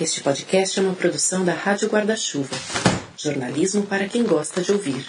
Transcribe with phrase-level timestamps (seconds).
[0.00, 2.56] Este podcast é uma produção da Rádio Guarda-Chuva.
[3.16, 5.06] Jornalismo para quem gosta de ouvir.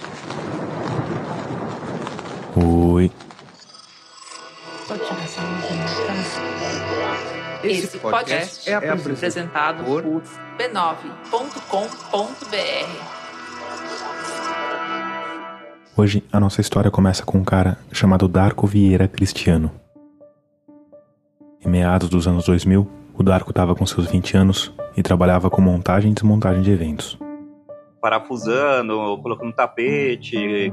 [2.56, 3.12] Oi.
[7.64, 11.26] Esse podcast é apresentado por b9.com.br.
[15.98, 19.72] Hoje a nossa história começa com um cara chamado Darko Vieira Cristiano.
[21.60, 25.62] Em meados dos anos 2000, o Darko estava com seus 20 anos e trabalhava com
[25.62, 27.18] montagem e desmontagem de eventos.
[28.02, 30.72] Parafusando, colocando tapete,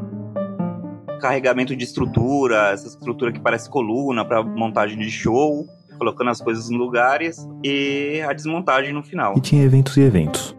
[1.21, 6.69] carregamento de estrutura, essa estrutura que parece coluna para montagem de show, colocando as coisas
[6.69, 9.35] em lugares e a desmontagem no final.
[9.37, 10.57] E tinha eventos e eventos.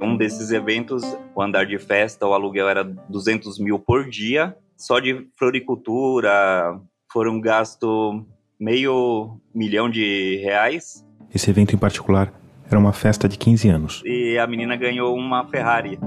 [0.00, 1.02] Um desses eventos,
[1.34, 4.56] o andar de festa, o aluguel era 200 mil por dia.
[4.76, 6.78] Só de floricultura
[7.10, 8.24] foram gasto
[8.58, 11.04] meio milhão de reais.
[11.32, 12.32] Esse evento em particular
[12.68, 14.02] era uma festa de 15 anos.
[14.04, 15.98] E a menina ganhou uma Ferrari.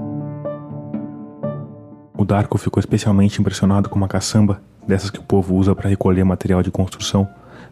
[2.16, 6.24] O Darko ficou especialmente impressionado com uma caçamba, dessas que o povo usa para recolher
[6.24, 7.28] material de construção,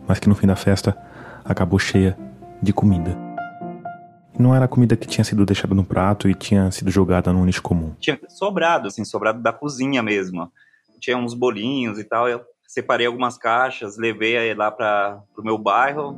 [0.09, 0.97] mas que no fim da festa
[1.44, 2.17] acabou cheia
[2.62, 3.17] de comida.
[4.37, 7.44] E não era comida que tinha sido deixada no prato e tinha sido jogada num
[7.44, 7.94] lixo comum.
[8.00, 10.50] Tinha sobrado, assim, sobrado da cozinha mesmo.
[10.98, 12.28] Tinha uns bolinhos e tal.
[12.28, 12.41] Eu
[12.71, 16.17] separei algumas caixas, levei lá para o meu bairro.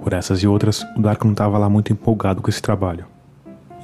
[0.00, 3.04] Por essas e outras, o Darko não estava lá muito empolgado com esse trabalho.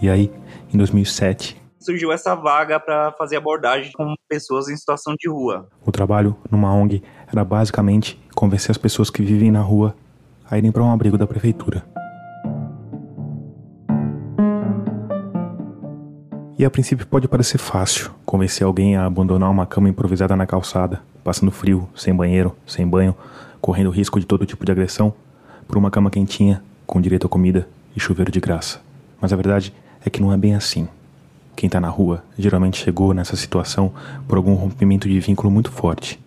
[0.00, 0.32] E aí,
[0.72, 5.68] em 2007, surgiu essa vaga para fazer abordagem com pessoas em situação de rua.
[5.84, 9.96] O trabalho numa ONG era basicamente convencer as pessoas que vivem na rua
[10.48, 11.84] a irem para um abrigo da prefeitura.
[16.58, 21.02] E a princípio pode parecer fácil convencer alguém a abandonar uma cama improvisada na calçada,
[21.22, 23.14] passando frio, sem banheiro, sem banho,
[23.60, 25.12] correndo risco de todo tipo de agressão,
[25.68, 28.80] por uma cama quentinha, com direito a comida e chuveiro de graça.
[29.20, 29.70] Mas a verdade
[30.02, 30.88] é que não é bem assim.
[31.54, 33.92] Quem está na rua geralmente chegou nessa situação
[34.26, 36.18] por algum rompimento de vínculo muito forte.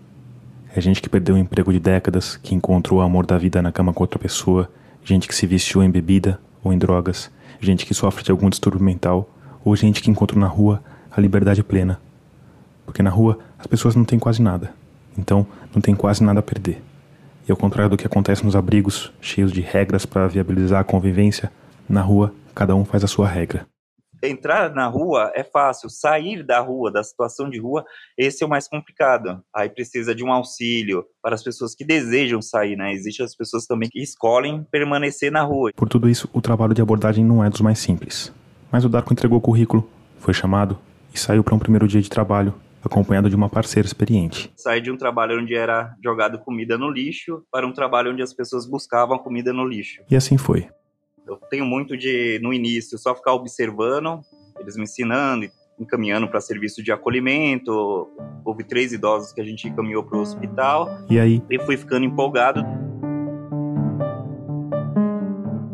[0.76, 3.72] É gente que perdeu o emprego de décadas, que encontrou o amor da vida na
[3.72, 4.70] cama com outra pessoa,
[5.03, 8.84] gente que se viciou em bebida ou em drogas, gente que sofre de algum distúrbio
[8.86, 9.28] mental
[9.64, 12.00] ou gente que encontra na rua a liberdade plena.
[12.86, 14.74] Porque na rua as pessoas não têm quase nada,
[15.18, 16.81] então não tem quase nada a perder.
[17.47, 21.52] E ao contrário do que acontece nos abrigos, cheios de regras para viabilizar a convivência,
[21.88, 23.66] na rua cada um faz a sua regra.
[24.22, 27.86] Entrar na rua é fácil, sair da rua, da situação de rua,
[28.18, 29.41] esse é o mais complicado.
[29.56, 32.91] Aí precisa de um auxílio para as pessoas que desejam sair, né?
[32.91, 35.72] Existem as pessoas também que escolhem permanecer na rua.
[35.74, 38.34] Por tudo isso, o trabalho de abordagem não é dos mais simples.
[38.72, 39.88] Mas o Darko entregou o currículo,
[40.19, 40.78] foi chamado
[41.13, 42.53] e saiu para um primeiro dia de trabalho,
[42.84, 44.52] acompanhado de uma parceira experiente.
[44.56, 48.34] Saí de um trabalho onde era jogado comida no lixo para um trabalho onde as
[48.34, 50.02] pessoas buscavam comida no lixo.
[50.09, 50.68] E assim foi.
[51.28, 54.22] Eu tenho muito de, no início, só ficar observando,
[54.59, 55.47] eles me ensinando,
[55.79, 58.08] encaminhando para serviço de acolhimento.
[58.44, 60.90] Houve três idosos que a gente encaminhou para o hospital.
[61.09, 61.41] E aí?
[61.50, 62.63] E fui ficando empolgado.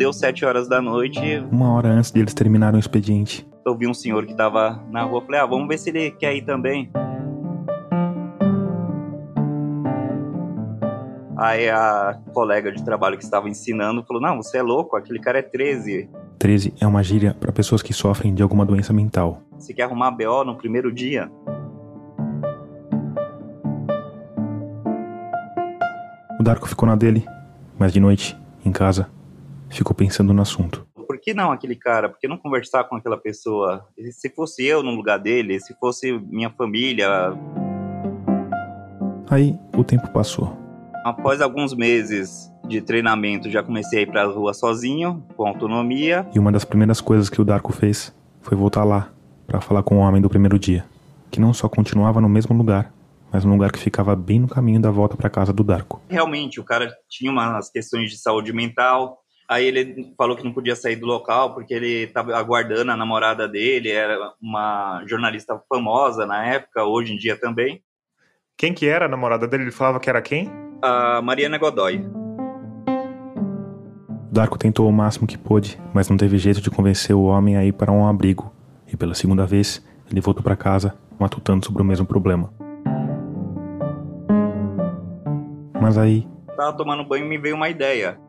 [0.06, 1.20] Deu sete horas da noite.
[1.52, 3.44] Uma hora antes deles terminarem o expediente.
[3.66, 5.20] Eu vi um senhor que estava na rua.
[5.26, 6.92] Falei, ah, vamos ver se ele quer ir também.
[11.36, 15.40] Aí a colega de trabalho que estava ensinando falou: Não, você é louco, aquele cara
[15.40, 16.08] é 13.
[16.38, 19.42] 13 é uma gíria para pessoas que sofrem de alguma doença mental.
[19.58, 21.32] Você quer arrumar BO no primeiro dia?
[26.40, 27.26] O Darko ficou na dele,
[27.80, 29.15] mas de noite, em casa,
[29.78, 30.86] ficou pensando no assunto.
[31.08, 32.10] Por que não aquele cara?
[32.10, 33.86] Por que não conversar com aquela pessoa?
[34.12, 37.08] Se fosse eu no lugar dele, se fosse minha família.
[39.30, 40.58] Aí o tempo passou.
[41.04, 46.28] Após alguns meses de treinamento, já comecei a ir para a rua sozinho, com autonomia.
[46.34, 49.10] E uma das primeiras coisas que o Darko fez foi voltar lá
[49.46, 50.84] para falar com o homem do primeiro dia,
[51.30, 52.92] que não só continuava no mesmo lugar,
[53.32, 56.02] mas num lugar que ficava bem no caminho da volta para casa do Darko.
[56.10, 59.20] Realmente, o cara tinha umas questões de saúde mental.
[59.48, 63.48] Aí ele falou que não podia sair do local porque ele estava aguardando a namorada
[63.48, 67.82] dele, era uma jornalista famosa na época, hoje em dia também.
[68.58, 69.64] Quem que era a namorada dele?
[69.64, 70.50] Ele falava que era quem?
[70.82, 72.04] A Mariana Godoy.
[74.32, 77.64] Darko tentou o máximo que pôde, mas não teve jeito de convencer o homem a
[77.64, 78.52] ir para um abrigo.
[78.92, 82.52] E pela segunda vez, ele voltou para casa, matutando sobre o mesmo problema.
[85.80, 86.28] Mas aí.
[86.58, 88.25] Tava tomando banho e me veio uma ideia.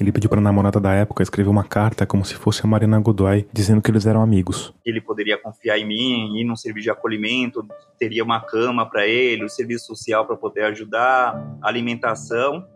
[0.00, 2.98] Ele pediu para a namorada da época escrever uma carta como se fosse a Marina
[2.98, 4.72] Godoy, dizendo que eles eram amigos.
[4.82, 7.68] Ele poderia confiar em mim, ir num serviço de acolhimento,
[7.98, 12.66] teria uma cama para ele, o um serviço social para poder ajudar, alimentação.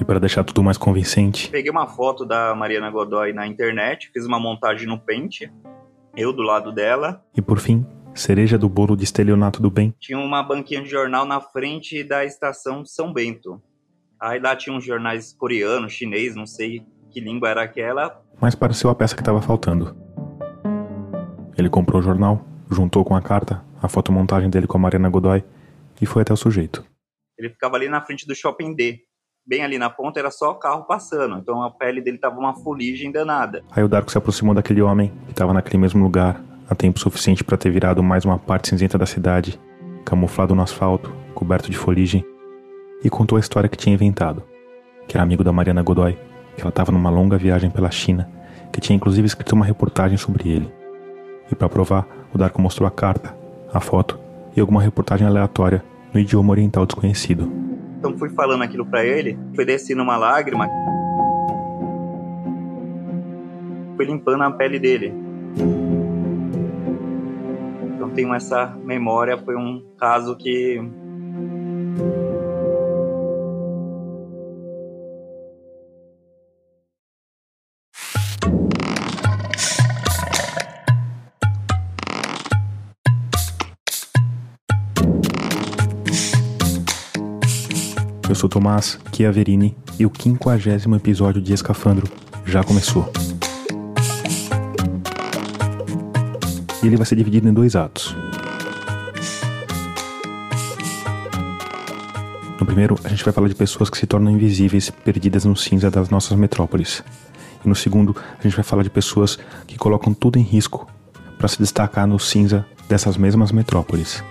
[0.00, 4.24] E para deixar tudo mais convincente, peguei uma foto da Mariana Godoy na internet, fiz
[4.24, 5.50] uma montagem no Paint,
[6.16, 7.20] eu do lado dela.
[7.36, 11.24] E por fim, cereja do bolo de estelionato do bem, Tinha uma banquinha de jornal
[11.26, 13.60] na frente da estação São Bento.
[14.20, 18.20] Aí lá tinha uns jornais coreanos, chinês, não sei que língua era aquela.
[18.40, 19.96] mas pareceu a peça que estava faltando.
[21.56, 25.44] Ele comprou o jornal, juntou com a carta a fotomontagem dele com a Mariana Godoy
[26.00, 26.84] e foi até o sujeito.
[27.38, 29.00] Ele ficava ali na frente do Shopping D.
[29.46, 33.12] Bem ali na ponta era só carro passando, então a pele dele tava uma fuligem
[33.12, 33.62] danada.
[33.70, 37.44] Aí o Darko se aproximou daquele homem que estava naquele mesmo lugar há tempo suficiente
[37.44, 39.60] para ter virado mais uma parte cinzenta da cidade,
[40.04, 42.24] camuflado no asfalto, coberto de foligem,
[43.02, 44.42] e contou a história que tinha inventado,
[45.06, 46.16] que era amigo da Mariana Godoy,
[46.56, 48.28] que ela estava numa longa viagem pela China,
[48.72, 50.72] que tinha inclusive escrito uma reportagem sobre ele.
[51.50, 53.36] E para provar, o Darko mostrou a carta,
[53.72, 54.18] a foto
[54.56, 57.50] e alguma reportagem aleatória no idioma oriental desconhecido.
[57.98, 60.68] Então fui falando aquilo pra ele, foi descendo uma lágrima.
[63.96, 65.23] Foi limpando a pele dele.
[68.04, 70.78] Então tenho essa memória, foi um caso que
[88.28, 92.06] Eu sou Tomás Chiaverini e o quinquagésimo episódio de Escafandro
[92.44, 93.10] já começou.
[96.84, 98.14] E ele vai ser dividido em dois atos.
[102.60, 105.90] No primeiro, a gente vai falar de pessoas que se tornam invisíveis, perdidas no cinza
[105.90, 107.02] das nossas metrópoles.
[107.64, 110.86] E no segundo, a gente vai falar de pessoas que colocam tudo em risco
[111.38, 114.22] para se destacar no cinza dessas mesmas metrópoles.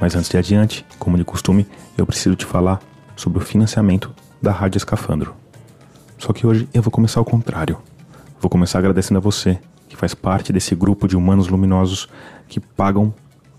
[0.00, 1.66] Mas antes de adiante, como de costume,
[1.98, 2.80] eu preciso te falar
[3.16, 5.34] sobre o financiamento da Rádio Escafandro.
[6.16, 7.76] Só que hoje eu vou começar ao contrário.
[8.44, 9.58] Vou começar agradecendo a você,
[9.88, 12.10] que faz parte desse grupo de humanos luminosos
[12.46, 13.10] que pagam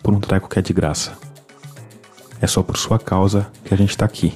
[0.03, 1.13] por um treco que é de graça.
[2.39, 4.31] É só por sua causa que a gente tá aqui,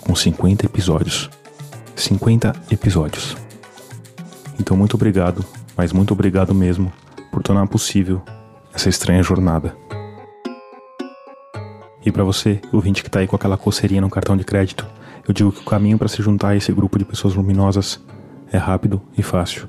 [0.00, 1.28] com 50 episódios.
[1.96, 3.36] 50 episódios.
[4.60, 5.44] Então muito obrigado,
[5.76, 6.92] mas muito obrigado mesmo
[7.32, 8.22] por tornar possível
[8.72, 9.76] essa estranha jornada.
[12.06, 14.86] E para você, ouvinte que tá aí com aquela coceirinha no cartão de crédito,
[15.26, 18.00] eu digo que o caminho para se juntar a esse grupo de pessoas luminosas
[18.52, 19.68] é rápido e fácil.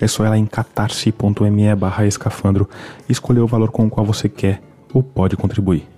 [0.00, 2.68] É só lá em catarse.me barra escafandro
[3.08, 4.60] e escolher o valor com o qual você quer
[4.92, 5.88] ou pode contribuir.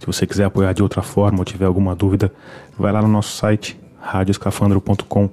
[0.00, 2.32] Se você quiser apoiar de outra forma ou tiver alguma dúvida,
[2.76, 5.30] vai lá no nosso site radioescafandro.com,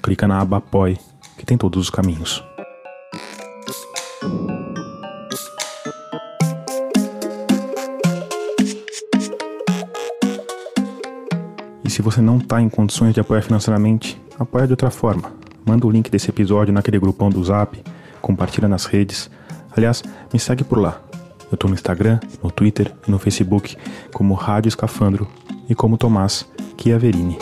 [0.00, 0.96] clica na aba Apoie,
[1.36, 2.40] que tem todos os caminhos.
[11.84, 15.43] E se você não está em condições de apoiar financeiramente, apoia de outra forma.
[15.64, 17.82] Manda o link desse episódio naquele grupão do Zap,
[18.20, 19.30] compartilha nas redes.
[19.74, 20.02] Aliás,
[20.32, 21.00] me segue por lá.
[21.50, 23.76] Eu tô no Instagram, no Twitter e no Facebook
[24.12, 25.26] como Rádio Escafandro
[25.68, 26.46] e como Tomás
[26.76, 27.38] Chiaverini.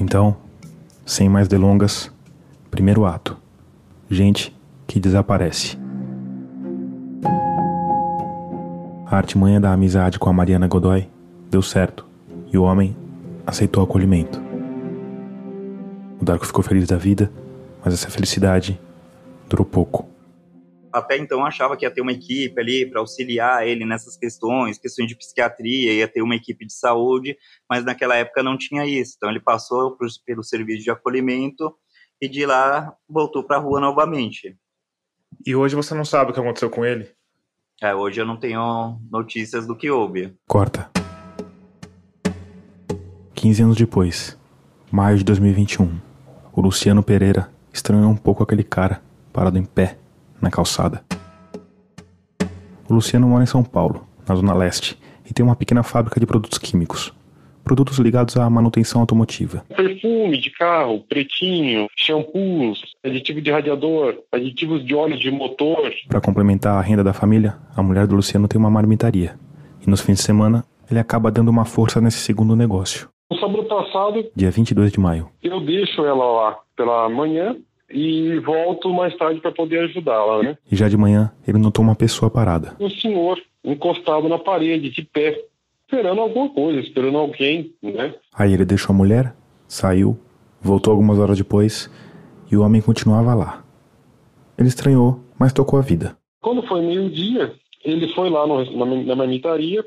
[0.00, 0.36] Então,
[1.04, 2.10] sem mais delongas,
[2.70, 3.36] primeiro ato.
[4.08, 4.56] Gente
[4.86, 5.78] que desaparece.
[9.04, 11.08] A artimanha da amizade com a Mariana Godoy
[11.50, 12.06] deu certo
[12.52, 12.96] e o homem
[13.48, 14.38] aceitou o acolhimento.
[16.20, 17.32] O Darko ficou feliz da vida,
[17.82, 18.78] mas essa felicidade
[19.48, 20.06] durou pouco.
[20.92, 25.08] até então achava que ia ter uma equipe ali para auxiliar ele nessas questões, questões
[25.08, 27.38] de psiquiatria, ia ter uma equipe de saúde,
[27.70, 29.14] mas naquela época não tinha isso.
[29.16, 31.74] Então ele passou por, pelo serviço de acolhimento
[32.20, 34.58] e de lá voltou para a rua novamente.
[35.46, 37.10] E hoje você não sabe o que aconteceu com ele?
[37.80, 40.36] É, hoje eu não tenho notícias do que houve.
[40.46, 40.97] Corta.
[43.38, 44.36] 15 anos depois,
[44.90, 45.88] maio de 2021,
[46.52, 49.00] o Luciano Pereira estranhou um pouco aquele cara
[49.32, 49.96] parado em pé
[50.42, 51.04] na calçada.
[52.90, 56.26] O Luciano mora em São Paulo, na Zona Leste, e tem uma pequena fábrica de
[56.26, 57.14] produtos químicos.
[57.62, 59.64] Produtos ligados à manutenção automotiva.
[59.68, 65.92] Perfume de carro, pretinho, shampoos, aditivo de radiador, aditivos de óleo de motor.
[66.08, 69.38] Para complementar a renda da família, a mulher do Luciano tem uma marmitaria.
[69.86, 73.08] E nos fins de semana, ele acaba dando uma força nesse segundo negócio.
[73.30, 75.28] No sábado passado, Dia 22 de maio.
[75.42, 77.56] eu deixo ela lá pela manhã
[77.90, 80.58] e volto mais tarde para poder ajudá-la, né?
[80.70, 82.74] E já de manhã, ele notou uma pessoa parada.
[82.80, 85.42] Um senhor encostado na parede, de pé,
[85.86, 88.14] esperando alguma coisa, esperando alguém, né?
[88.34, 89.34] Aí ele deixou a mulher,
[89.66, 90.18] saiu,
[90.60, 91.90] voltou algumas horas depois
[92.50, 93.64] e o homem continuava lá.
[94.56, 96.16] Ele estranhou, mas tocou a vida.
[96.40, 97.54] Quando foi meio-dia,
[97.84, 99.84] Ele foi lá no, na, na marmitaria,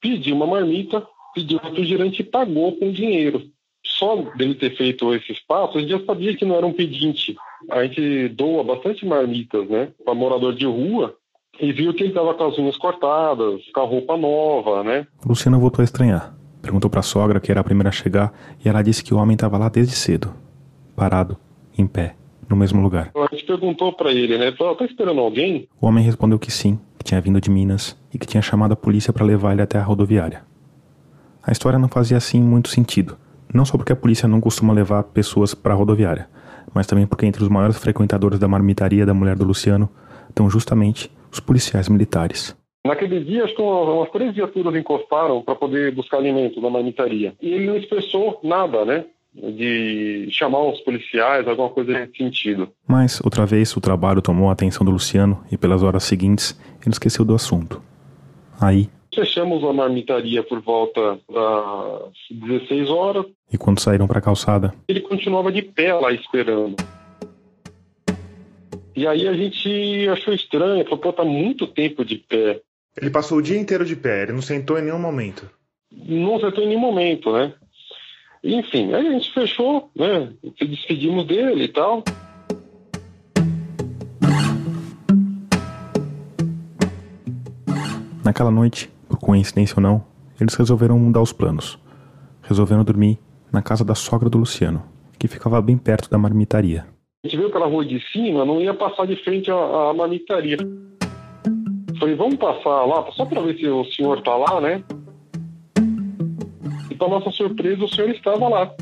[0.00, 1.06] pediu uma marmita,
[1.38, 3.42] pediu refrigerante e pagou com dinheiro.
[3.84, 7.36] Só dele ter feito esses passos, a gente já sabia que não era um pedinte.
[7.70, 11.14] A gente doa bastante marmitas, né, para morador de rua,
[11.60, 15.06] e viu que ele estava com as unhas cortadas, com a roupa nova, né?
[15.26, 16.34] Luciana voltou a estranhar.
[16.62, 18.32] Perguntou para a sogra, que era a primeira a chegar,
[18.64, 20.32] e ela disse que o homem estava lá desde cedo,
[20.94, 21.36] parado,
[21.76, 22.14] em pé,
[22.48, 23.10] no mesmo lugar.
[23.14, 24.52] A gente perguntou para ele, né?
[24.52, 25.68] Tá, tá esperando alguém?
[25.80, 28.76] O homem respondeu que sim, que tinha vindo de Minas e que tinha chamado a
[28.76, 30.47] polícia para levar ele até a rodoviária.
[31.48, 33.16] A história não fazia assim muito sentido,
[33.54, 36.28] não só porque a polícia não costuma levar pessoas para a rodoviária,
[36.74, 39.88] mas também porque entre os maiores frequentadores da marmitaria da mulher do Luciano
[40.28, 42.54] estão justamente os policiais militares.
[42.86, 47.32] Naquele dia, acho que umas três viaturas encostaram para poder buscar alimento na marmitaria.
[47.40, 49.06] E ele não expressou nada, né?
[49.34, 52.68] De chamar os policiais, alguma coisa nesse sentido.
[52.86, 56.92] Mas, outra vez, o trabalho tomou a atenção do Luciano e, pelas horas seguintes, ele
[56.92, 57.80] esqueceu do assunto.
[58.60, 58.90] Aí.
[59.14, 63.26] Fechamos a marmitaria por volta das 16 horas.
[63.52, 64.74] E quando saíram para a calçada?
[64.86, 66.76] Ele continuava de pé lá esperando.
[68.94, 72.60] E aí a gente achou estranho, falou, pô, tá muito tempo de pé.
[73.00, 75.48] Ele passou o dia inteiro de pé, ele não sentou em nenhum momento.
[75.90, 77.54] Não sentou em nenhum momento, né?
[78.42, 80.32] Enfim, aí a gente fechou, né?
[80.58, 82.02] Se despedimos dele e tal.
[88.24, 90.04] Naquela noite, por coincidência ou não,
[90.40, 91.78] eles resolveram mudar os planos.
[92.42, 93.18] Resolveram dormir
[93.52, 94.82] na casa da sogra do Luciano,
[95.18, 96.86] que ficava bem perto da marmitaria.
[97.24, 100.56] A gente viu pela rua de cima, não ia passar de frente à marmitaria.
[101.98, 104.84] Falei, vamos passar lá, só para ver se o senhor tá lá, né?
[106.90, 108.72] E para nossa surpresa, o senhor estava lá.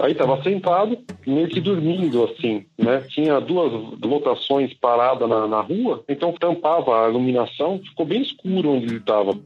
[0.00, 3.02] Aí estava sentado, meio que dormindo, assim, né?
[3.08, 3.70] Tinha duas
[4.02, 9.38] lotações paradas na, na rua, então tampava a iluminação, ficou bem escuro onde ele estava.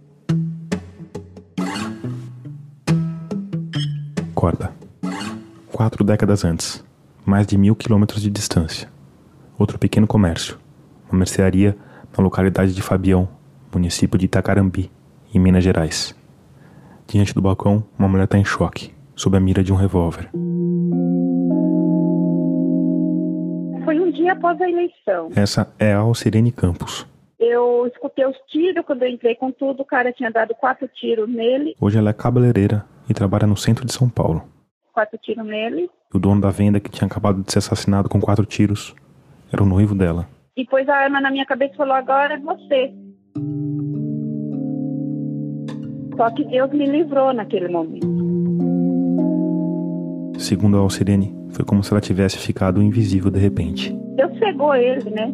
[4.34, 4.84] Corda
[5.75, 6.84] quatro décadas antes,
[7.26, 8.88] mais de mil quilômetros de distância.
[9.58, 10.56] Outro pequeno comércio,
[11.11, 11.76] uma mercearia
[12.16, 13.28] na localidade de Fabião,
[13.75, 14.88] município de Itacarambi,
[15.34, 16.14] em Minas Gerais.
[17.08, 20.28] Diante do balcão, uma mulher está em choque, sob a mira de um revólver.
[23.85, 25.30] Foi um dia após a eleição.
[25.37, 27.06] Essa é a Alcirene Campos.
[27.38, 31.28] Eu escutei os tiros, quando eu entrei com tudo, o cara tinha dado quatro tiros
[31.28, 31.76] nele.
[31.80, 34.42] Hoje ela é cabeleireira e trabalha no centro de São Paulo
[34.94, 35.90] quatro tiros nele.
[36.14, 38.94] O dono da venda, que tinha acabado de ser assassinado com quatro tiros,
[39.52, 40.28] era o noivo dela.
[40.56, 42.94] E pôs a arma na minha cabeça e falou: agora é você.
[46.16, 48.24] Só que Deus me livrou naquele momento.
[50.38, 53.97] Segundo a Alcirene, foi como se ela tivesse ficado invisível de repente.
[54.17, 55.33] Deus cegou ele, né?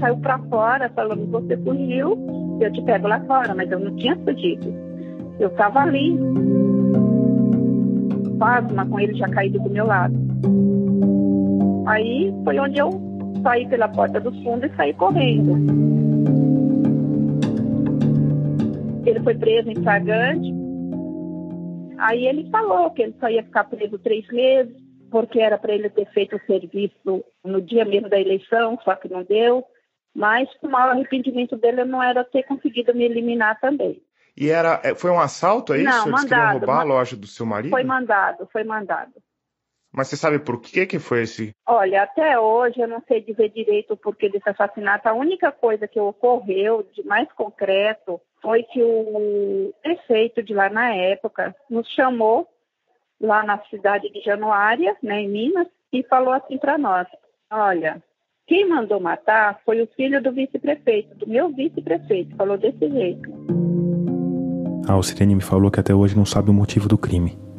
[0.00, 2.18] saiu para fora falando: Você fugiu,
[2.60, 3.54] eu te pego lá fora.
[3.54, 4.74] Mas eu não tinha fugido.
[5.38, 6.18] Eu estava ali,
[8.38, 10.14] pasma, com ele já caído do meu lado.
[11.86, 13.09] Aí foi onde eu
[13.42, 15.56] saí pela porta dos fundos e saí correndo.
[19.06, 20.52] Ele foi preso em flagrante.
[21.98, 24.74] Aí ele falou que ele só ia ficar preso três meses,
[25.10, 29.08] porque era para ele ter feito o serviço no dia mesmo da eleição, só que
[29.08, 29.64] não deu.
[30.14, 34.02] Mas o maior arrependimento dele não era ter conseguido me eliminar também.
[34.36, 35.84] E era, é, foi um assalto, é isso?
[35.84, 37.70] Não, Eles mandado, queriam roubar a loja do seu marido?
[37.70, 39.12] Foi mandado, foi mandado.
[39.92, 41.52] Mas você sabe por que que foi esse?
[41.66, 45.08] Olha, até hoje eu não sei dizer direito o porquê desse assassinato.
[45.08, 50.94] A única coisa que ocorreu de mais concreto foi que o prefeito de lá na
[50.94, 52.48] época nos chamou
[53.20, 57.06] lá na cidade de Januária, né, em Minas, e falou assim para nós:
[57.50, 58.02] olha,
[58.46, 63.28] quem mandou matar foi o filho do vice-prefeito, do meu vice-prefeito, falou desse jeito.
[64.88, 67.49] A Alcirene me falou que até hoje não sabe o motivo do crime.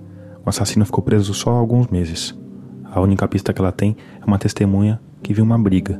[0.45, 2.38] O assassino ficou preso só há alguns meses.
[2.86, 6.00] A única pista que ela tem é uma testemunha que viu uma briga.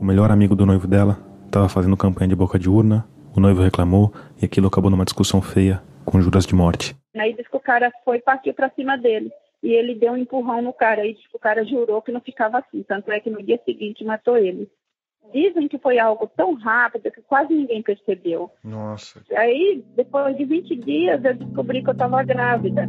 [0.00, 3.62] O melhor amigo do noivo dela estava fazendo campanha de boca de urna, o noivo
[3.62, 6.96] reclamou e aquilo acabou numa discussão feia, com juras de morte.
[7.16, 9.30] Aí disse que o cara foi partir para cima dele
[9.62, 11.06] e ele deu um empurrão no cara.
[11.06, 12.82] E o cara jurou que não ficava assim.
[12.82, 14.68] Tanto é que no dia seguinte matou ele.
[15.32, 18.50] Dizem que foi algo tão rápido que quase ninguém percebeu.
[18.64, 19.22] Nossa.
[19.36, 22.88] Aí, depois de 20 dias, eu descobri que eu estava grávida.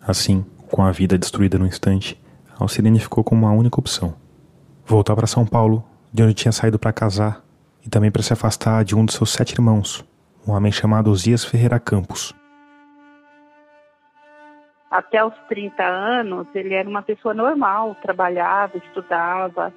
[0.00, 2.20] Assim, Com a vida destruída no instante,
[2.58, 4.14] Alcirene ficou com uma única opção:
[4.86, 7.42] voltar para São Paulo, de onde tinha saído para casar
[7.84, 10.04] e também para se afastar de um de seus sete irmãos,
[10.46, 12.32] um homem chamado Osias Ferreira Campos.
[14.90, 19.72] Até os 30 anos, ele era uma pessoa normal, trabalhava, estudava.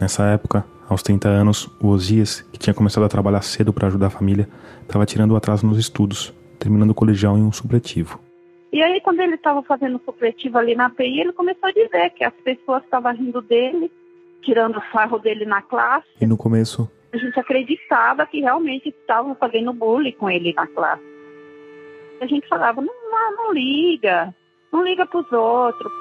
[0.00, 4.06] Nessa época, aos 30 anos, o Osias, que tinha começado a trabalhar cedo para ajudar
[4.06, 4.48] a família,
[4.82, 8.18] estava tirando o atraso nos estudos, terminando o colegial em um supletivo.
[8.72, 12.22] E aí, quando ele estava fazendo supletivo ali na PI, ele começou a dizer que
[12.22, 13.90] as pessoas estavam rindo dele,
[14.42, 16.06] tirando o sarro dele na classe.
[16.20, 21.02] E no começo, a gente acreditava que realmente estavam fazendo bullying com ele na classe.
[22.20, 24.34] A gente falava, não, não, não liga,
[24.70, 25.92] não liga para os outros.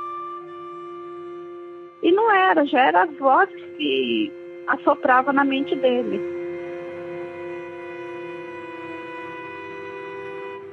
[2.03, 4.31] E não era, já era as vozes que
[4.67, 6.36] assoprava na mente dele.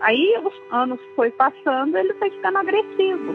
[0.04, 3.34] Aí os anos foi passando, ele foi ficando agressivo.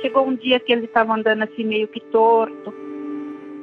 [0.00, 2.72] Chegou um dia que ele estava andando assim meio que torto.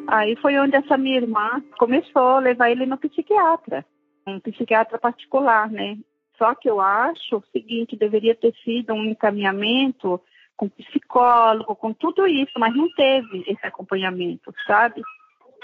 [0.07, 3.85] Aí foi onde essa minha irmã começou a levar ele no psiquiatra,
[4.27, 5.97] um psiquiatra particular, né?
[6.37, 10.19] Só que eu acho o seguinte, deveria ter sido um encaminhamento
[10.57, 15.01] com psicólogo, com tudo isso, mas não teve esse acompanhamento, sabe?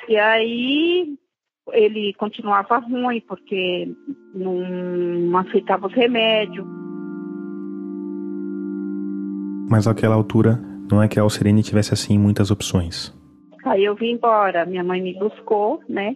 [0.07, 1.17] E aí
[1.73, 3.93] ele continuava ruim porque
[4.33, 6.65] não aceitava os remédios.
[9.69, 10.59] Mas naquela altura,
[10.89, 13.13] não é que a Alcerene tivesse assim muitas opções.
[13.65, 16.15] Aí eu vim embora, minha mãe me buscou, né?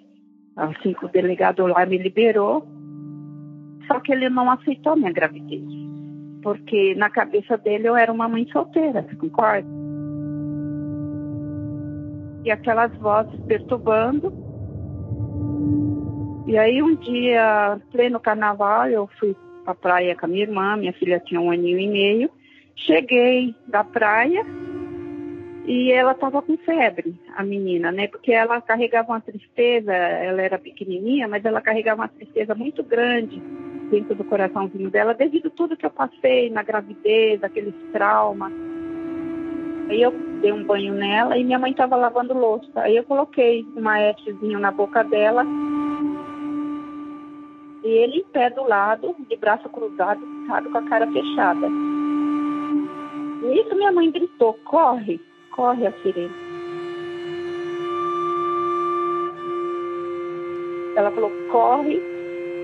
[0.55, 2.65] Assim que o delegado lá me liberou.
[3.87, 5.81] Só que ele não aceitou minha gravidez
[6.41, 9.67] porque na cabeça dele eu era uma mãe solteira, concorda?
[12.43, 14.33] E aquelas vozes perturbando.
[16.47, 20.93] E aí um dia, pleno carnaval, eu fui pra praia com a minha irmã, minha
[20.93, 22.29] filha tinha um aninho e meio.
[22.75, 24.45] Cheguei da praia
[25.65, 28.07] e ela estava com febre, a menina, né?
[28.07, 33.41] Porque ela carregava uma tristeza, ela era pequenininha, mas ela carregava uma tristeza muito grande
[33.89, 38.51] dentro do coraçãozinho dela, devido a tudo que eu passei na gravidez, aqueles traumas.
[39.91, 42.71] Aí eu dei um banho nela e minha mãe estava lavando louça.
[42.75, 45.45] Aí eu coloquei um maetezinho na boca dela.
[47.83, 51.67] E ele em pé do lado, de braço cruzado, sabe, com a cara fechada.
[53.53, 55.19] Isso minha mãe gritou, corre,
[55.51, 56.31] corre a sirene.
[60.95, 62.01] Ela falou, corre,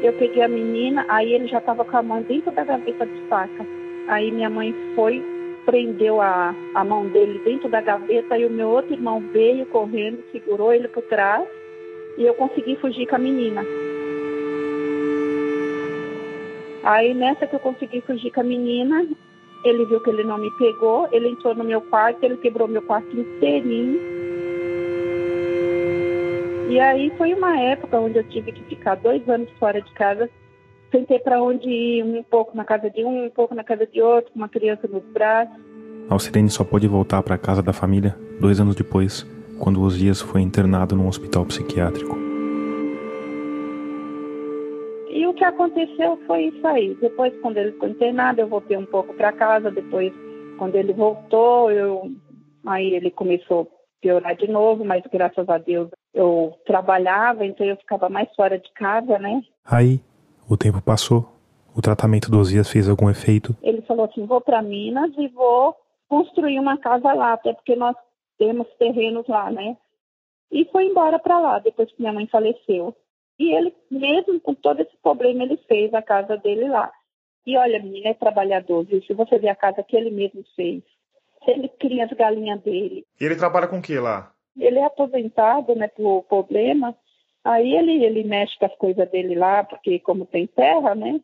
[0.01, 3.21] eu peguei a menina, aí ele já estava com a mão dentro da gaveta de
[3.27, 3.65] faca.
[4.07, 5.21] Aí minha mãe foi,
[5.67, 10.23] prendeu a, a mão dele dentro da gaveta e o meu outro irmão veio correndo,
[10.32, 11.45] segurou ele por trás
[12.17, 13.62] e eu consegui fugir com a menina.
[16.84, 19.06] Aí nessa que eu consegui fugir com a menina,
[19.65, 22.82] ele viu que ele não me pegou, ele entrou no meu quarto, ele quebrou meu
[22.82, 24.17] quarto inteirinho
[26.69, 30.30] e aí foi uma época onde eu tive que ficar dois anos fora de casa,
[30.91, 33.86] sem ter para onde ir, um pouco na casa de um, um pouco na casa
[33.86, 35.56] de outro, com uma criança nos braços.
[36.10, 39.23] Alcirene só pôde voltar para a casa da família dois anos depois,
[39.60, 42.17] quando Osias foi internado num hospital psiquiátrico.
[45.10, 46.95] E o que aconteceu foi isso aí.
[47.02, 49.71] Depois, quando ele ficou internado, eu voltei um pouco para casa.
[49.71, 50.13] Depois,
[50.58, 52.12] quando ele voltou, eu
[52.65, 57.78] aí ele começou a piorar de novo, mas graças a Deus eu trabalhava, então eu
[57.78, 59.41] ficava mais fora de casa, né?
[59.65, 60.00] Aí,
[60.47, 61.29] o tempo passou,
[61.75, 63.55] o tratamento dos dias fez algum efeito?
[63.62, 65.75] Ele falou assim: vou para Minas e vou
[66.07, 67.95] construir uma casa lá, até porque nós
[68.38, 69.77] temos terrenos lá, né?
[70.51, 72.95] E foi embora para lá depois que minha mãe faleceu.
[73.39, 76.91] E ele, mesmo com todo esse problema, ele fez a casa dele lá.
[77.45, 79.01] E olha, menina, é trabalhador, viu?
[79.03, 80.81] Se você ver a casa que ele mesmo fez,
[81.47, 83.05] ele cria as galinhas dele.
[83.19, 84.33] E ele trabalha com o que lá?
[84.60, 86.95] ele é aposentado, né, por problema,
[87.47, 91.19] aí ele, ele mexe com as coisas dele lá, porque como tem terra, né,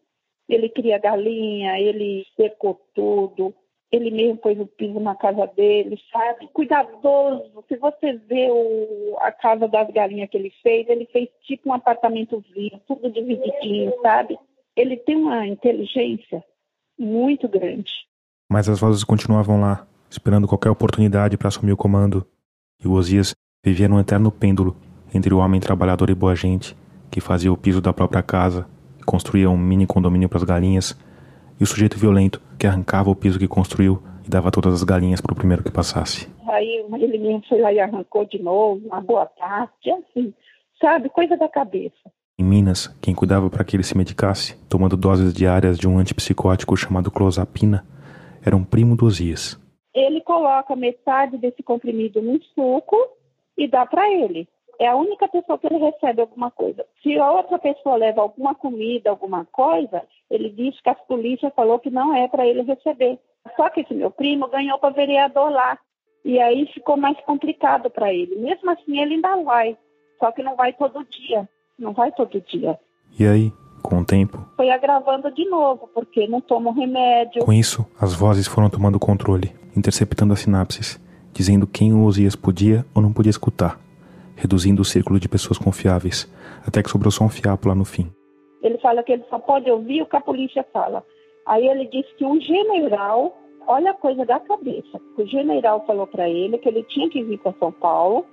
[0.47, 3.53] ele cria galinha, ele secou tudo,
[3.91, 6.47] ele mesmo pôs o piso na casa dele, sabe?
[6.53, 7.63] Cuidadoso.
[7.67, 11.73] Se você vê o, a casa das galinhas que ele fez, ele fez tipo um
[11.73, 14.37] apartamentozinho, tudo divididinho, sabe?
[14.75, 16.43] Ele tem uma inteligência
[16.97, 17.91] muito grande.
[18.49, 22.25] Mas as vozes continuavam lá, esperando qualquer oportunidade para assumir o comando
[22.83, 24.75] e o Osias vivia num eterno pêndulo
[25.13, 26.75] entre o homem trabalhador e boa gente,
[27.11, 28.67] que fazia o piso da própria casa,
[29.05, 30.97] construía um mini condomínio para as galinhas,
[31.59, 35.21] e o sujeito violento que arrancava o piso que construiu e dava todas as galinhas
[35.21, 36.27] para o primeiro que passasse.
[36.49, 40.33] Aí ele mesmo foi lá e arrancou de novo, uma boa tarde, assim,
[40.81, 42.11] sabe, coisa da cabeça.
[42.37, 46.75] Em Minas, quem cuidava para que ele se medicasse, tomando doses diárias de um antipsicótico
[46.75, 47.85] chamado clozapina,
[48.43, 49.59] era um primo do Osias.
[49.93, 52.97] Ele coloca metade desse comprimido num suco
[53.55, 54.47] e dá para ele.
[54.79, 56.85] É a única pessoa que ele recebe alguma coisa.
[57.01, 61.89] Se outra pessoa leva alguma comida, alguma coisa, ele diz que a polícia falou que
[61.89, 63.19] não é para ele receber.
[63.55, 65.77] Só que esse meu primo ganhou para vereador lá.
[66.25, 68.35] E aí ficou mais complicado para ele.
[68.35, 69.77] Mesmo assim, ele ainda vai.
[70.19, 71.47] Só que não vai todo dia.
[71.77, 72.79] Não vai todo dia.
[73.19, 74.39] E aí, com o tempo?
[74.55, 77.43] Foi agravando de novo, porque não toma remédio.
[77.43, 80.99] Com isso, as vozes foram tomando controle, interceptando as sinapses,
[81.33, 83.77] dizendo quem o Osias podia ou não podia escutar,
[84.43, 86.29] reduzindo o círculo de pessoas confiáveis,
[86.67, 88.11] até que sobrou só um fiapo lá no fim.
[88.61, 91.03] Ele fala que ele só pode ouvir o que a polícia fala.
[91.45, 96.29] Aí ele disse que um general, olha a coisa da cabeça, o general falou para
[96.29, 98.25] ele que ele tinha que vir para São Paulo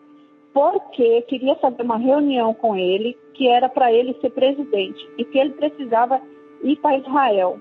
[0.53, 5.39] porque queria fazer uma reunião com ele, que era para ele ser presidente, e que
[5.39, 6.21] ele precisava
[6.65, 7.57] ir para Israel,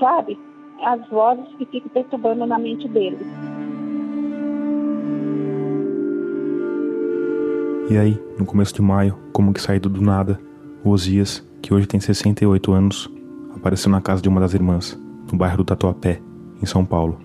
[0.00, 0.38] sabe?
[0.82, 3.18] As vozes que ficam perturbando na mente dele.
[7.90, 10.38] E aí, no começo de maio, como que saído do nada,
[10.84, 13.12] Osias, que hoje tem 68 anos,
[13.54, 14.98] apareceu na casa de uma das irmãs,
[15.30, 16.20] no bairro do Tatuapé,
[16.62, 17.18] em São Paulo.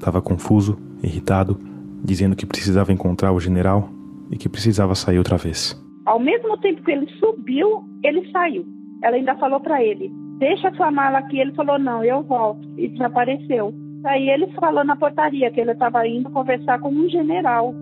[0.00, 1.58] Tava confuso, irritado,
[2.02, 3.88] dizendo que precisava encontrar o general
[4.30, 5.80] e que precisava sair outra vez.
[6.06, 8.66] Ao mesmo tempo que ele subiu, ele saiu.
[9.02, 11.38] Ela ainda falou para ele: Deixa sua mala aqui.
[11.38, 12.66] Ele falou: Não, eu volto.
[12.76, 13.72] E desapareceu.
[14.04, 17.74] Aí ele falou na portaria que ele estava indo conversar com um general.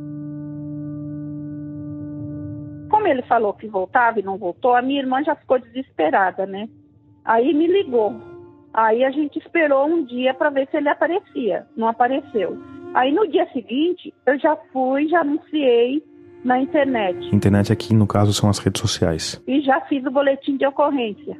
[3.02, 6.68] Como ele falou que voltava e não voltou, a minha irmã já ficou desesperada, né?
[7.24, 8.14] Aí me ligou.
[8.72, 11.66] Aí a gente esperou um dia para ver se ele aparecia.
[11.76, 12.56] Não apareceu.
[12.94, 16.00] Aí no dia seguinte, eu já fui, já anunciei
[16.44, 17.34] na internet.
[17.34, 19.42] Internet aqui, no caso, são as redes sociais.
[19.48, 21.36] E já fiz o boletim de ocorrência.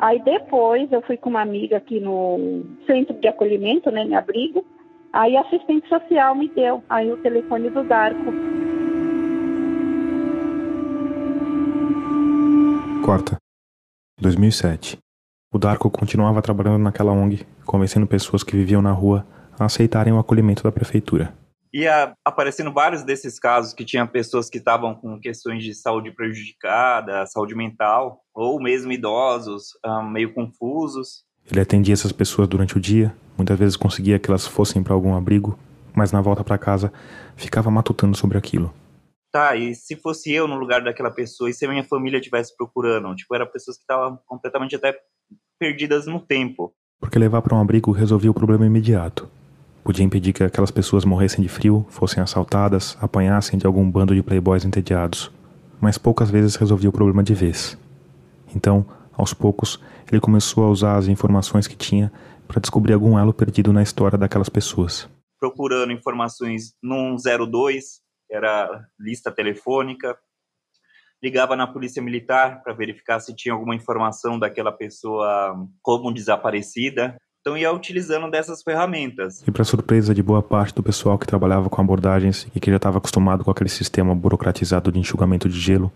[0.00, 4.66] Aí depois eu fui com uma amiga aqui no centro de acolhimento, né, em abrigo.
[5.12, 8.51] Aí a assistente social me deu aí o telefone do Darko.
[13.02, 13.36] Corta.
[14.20, 14.96] 2007.
[15.52, 19.26] O Darko continuava trabalhando naquela ONG, convencendo pessoas que viviam na rua
[19.58, 21.34] a aceitarem o acolhimento da prefeitura
[21.74, 27.24] ia aparecendo vários desses casos que tinha pessoas que estavam com questões de saúde prejudicada,
[27.26, 29.68] saúde mental, ou mesmo idosos,
[30.10, 31.24] meio confusos.
[31.50, 35.14] Ele atendia essas pessoas durante o dia, muitas vezes conseguia que elas fossem para algum
[35.14, 35.58] abrigo,
[35.94, 36.92] mas na volta para casa
[37.36, 38.72] ficava matutando sobre aquilo.
[39.32, 42.54] Tá, e se fosse eu no lugar daquela pessoa e se a minha família estivesse
[42.54, 43.14] procurando?
[43.14, 44.94] Tipo, eram pessoas que estavam completamente até
[45.58, 46.74] perdidas no tempo.
[47.00, 49.26] Porque levar para um abrigo resolvia o problema imediato.
[49.82, 54.22] Podia impedir que aquelas pessoas morressem de frio, fossem assaltadas, apanhassem de algum bando de
[54.22, 55.32] playboys entediados.
[55.80, 57.78] Mas poucas vezes resolvia o problema de vez.
[58.54, 58.84] Então,
[59.16, 62.12] aos poucos, ele começou a usar as informações que tinha
[62.46, 65.08] para descobrir algum elo perdido na história daquelas pessoas.
[65.40, 68.01] Procurando informações no 02, que
[68.32, 70.16] era lista telefônica,
[71.22, 77.16] ligava na polícia militar para verificar se tinha alguma informação daquela pessoa como desaparecida.
[77.40, 79.42] Então ia utilizando dessas ferramentas.
[79.46, 82.76] E para surpresa de boa parte do pessoal que trabalhava com abordagens e que já
[82.76, 85.92] estava acostumado com aquele sistema burocratizado de enxugamento de gelo,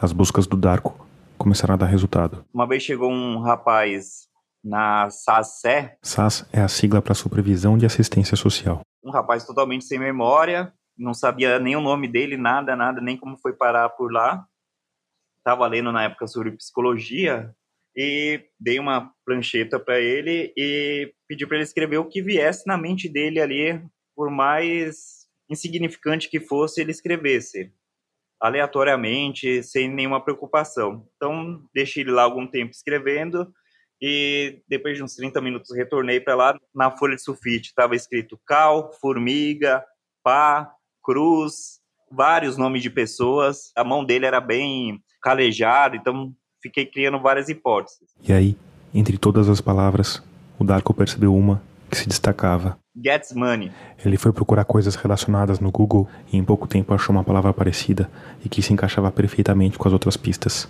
[0.00, 1.06] as buscas do Darko
[1.38, 2.44] começaram a dar resultado.
[2.52, 4.28] Uma vez chegou um rapaz
[4.62, 5.90] na SASE.
[6.02, 8.82] SAS é a sigla para Supervisão de Assistência Social.
[9.02, 10.70] Um rapaz totalmente sem memória,
[11.00, 14.46] não sabia nem o nome dele, nada, nada, nem como foi parar por lá.
[15.38, 17.54] Estava lendo na época sobre psicologia,
[17.96, 22.76] e dei uma prancheta para ele e pedi para ele escrever o que viesse na
[22.76, 23.82] mente dele ali,
[24.14, 27.72] por mais insignificante que fosse, ele escrevesse
[28.40, 31.06] aleatoriamente, sem nenhuma preocupação.
[31.16, 33.52] Então, deixei ele lá algum tempo escrevendo
[34.00, 36.58] e depois de uns 30 minutos retornei para lá.
[36.74, 39.84] Na folha de sulfite estava escrito cal, formiga,
[40.22, 43.70] pá, cruz, vários nomes de pessoas.
[43.76, 46.32] A mão dele era bem calejada, então
[46.62, 48.10] fiquei criando várias hipóteses.
[48.22, 48.56] E aí,
[48.92, 50.22] entre todas as palavras,
[50.58, 52.78] o Darko percebeu uma que se destacava.
[53.02, 53.72] Gets money.
[54.04, 58.10] Ele foi procurar coisas relacionadas no Google e em pouco tempo achou uma palavra parecida
[58.44, 60.68] e que se encaixava perfeitamente com as outras pistas.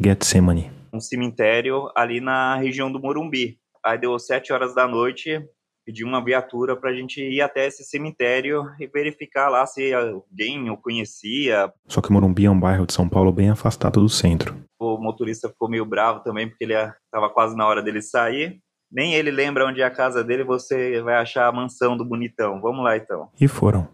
[0.00, 0.70] Getsemane.
[0.92, 3.58] Um cemitério ali na região do Morumbi.
[3.84, 5.40] Aí deu sete horas da noite,
[5.84, 10.70] pedi uma viatura para a gente ir até esse cemitério e verificar lá se alguém
[10.70, 11.72] o conhecia.
[11.86, 14.56] Só que Morumbi é um bairro de São Paulo bem afastado do centro.
[14.78, 18.58] O motorista ficou meio bravo também, porque ele estava quase na hora dele sair.
[18.90, 22.60] Nem ele lembra onde é a casa dele, você vai achar a mansão do bonitão.
[22.60, 23.28] Vamos lá então.
[23.40, 23.88] E foram.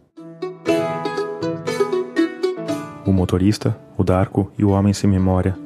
[3.07, 5.57] O motorista, o Darko e o homem sem memória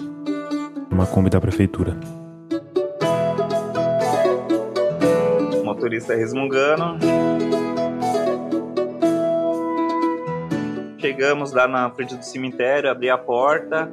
[0.90, 1.98] numa Kombi da prefeitura.
[5.85, 6.99] Motorista resmungando.
[10.99, 13.92] Chegamos lá na frente do cemitério, abri a porta.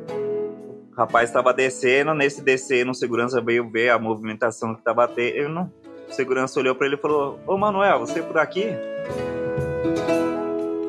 [0.93, 2.13] O rapaz estava descendo.
[2.13, 5.69] Nesse descendo, o segurança veio ver a movimentação que estava tendo.
[6.07, 8.67] O segurança olhou para ele e falou: Ô Manuel, você é por aqui?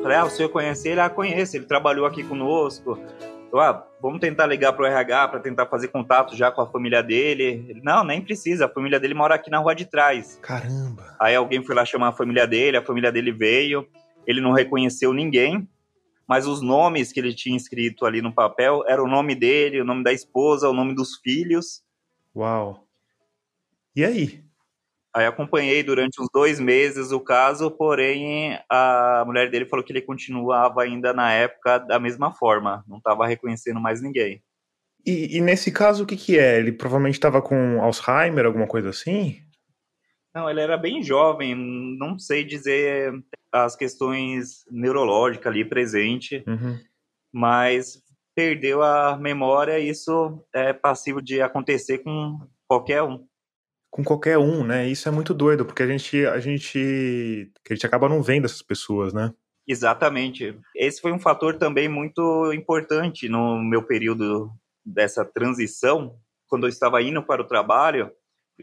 [0.01, 1.01] Falei, ah, o senhor conhece ele?
[1.01, 2.97] Ah, conheço, ele trabalhou aqui conosco.
[3.59, 7.65] Ah, vamos tentar ligar pro RH para tentar fazer contato já com a família dele.
[7.69, 10.39] Ele, não, nem precisa, a família dele mora aqui na rua de trás.
[10.41, 11.15] Caramba!
[11.19, 13.87] Aí alguém foi lá chamar a família dele, a família dele veio,
[14.25, 15.67] ele não reconheceu ninguém,
[16.27, 19.85] mas os nomes que ele tinha escrito ali no papel era o nome dele, o
[19.85, 21.83] nome da esposa, o nome dos filhos.
[22.35, 22.87] Uau.
[23.95, 24.42] E aí?
[25.15, 30.01] Aí acompanhei durante uns dois meses o caso, porém a mulher dele falou que ele
[30.01, 34.41] continuava ainda na época da mesma forma, não estava reconhecendo mais ninguém.
[35.05, 36.57] E, e, nesse caso, o que, que é?
[36.57, 39.41] Ele provavelmente estava com Alzheimer, alguma coisa assim?
[40.33, 43.13] Não, ele era bem jovem, não sei dizer
[43.51, 46.79] as questões neurológicas ali presente, uhum.
[47.31, 48.01] mas
[48.33, 53.27] perdeu a memória, isso é passível de acontecer com qualquer um
[53.93, 54.87] com qualquer um, né?
[54.87, 58.63] Isso é muito doido, porque a gente, a gente, a gente acaba não vendo essas
[58.63, 59.31] pessoas, né?
[59.67, 60.59] Exatamente.
[60.75, 64.49] Esse foi um fator também muito importante no meu período
[64.83, 66.17] dessa transição.
[66.47, 68.11] Quando eu estava indo para o trabalho,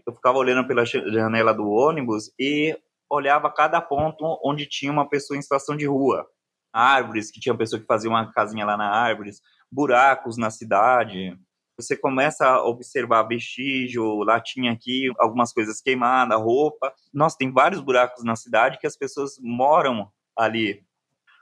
[0.04, 2.76] eu ficava olhando pela janela do ônibus e
[3.08, 6.26] olhava cada ponto onde tinha uma pessoa em situação de rua.
[6.72, 9.40] Árvores, que tinha pessoa que fazia uma casinha lá na árvores,
[9.70, 11.38] buracos na cidade,
[11.80, 16.92] você começa a observar vestígio, latinha aqui, algumas coisas queimadas, roupa.
[17.12, 20.82] Nossa, tem vários buracos na cidade que as pessoas moram ali.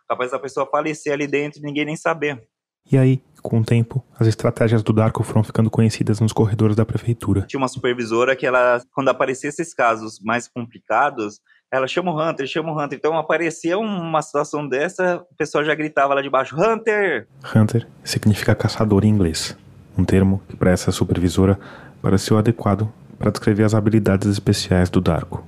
[0.09, 2.48] Capaz da pessoa falecer ali dentro e ninguém nem saber.
[2.90, 6.87] E aí, com o tempo, as estratégias do Darko foram ficando conhecidas nos corredores da
[6.87, 7.42] prefeitura.
[7.42, 11.38] Tinha uma supervisora que ela, quando aparecia esses casos mais complicados,
[11.70, 12.96] ela chama o Hunter, chama o Hunter.
[12.96, 17.29] Então aparecia uma situação dessa, o pessoal já gritava lá de baixo, Hunter!
[17.55, 19.55] Hunter significa caçador em inglês
[19.99, 21.59] um termo que para supervisora
[22.01, 25.45] pareceu adequado para descrever as habilidades especiais do Darko.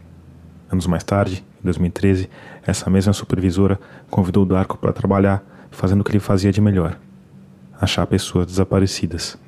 [0.70, 2.28] Anos mais tarde, em 2013,
[2.66, 3.78] essa mesma supervisora
[4.10, 6.98] convidou o Darko para trabalhar fazendo o que ele fazia de melhor:
[7.80, 9.38] achar pessoas desaparecidas.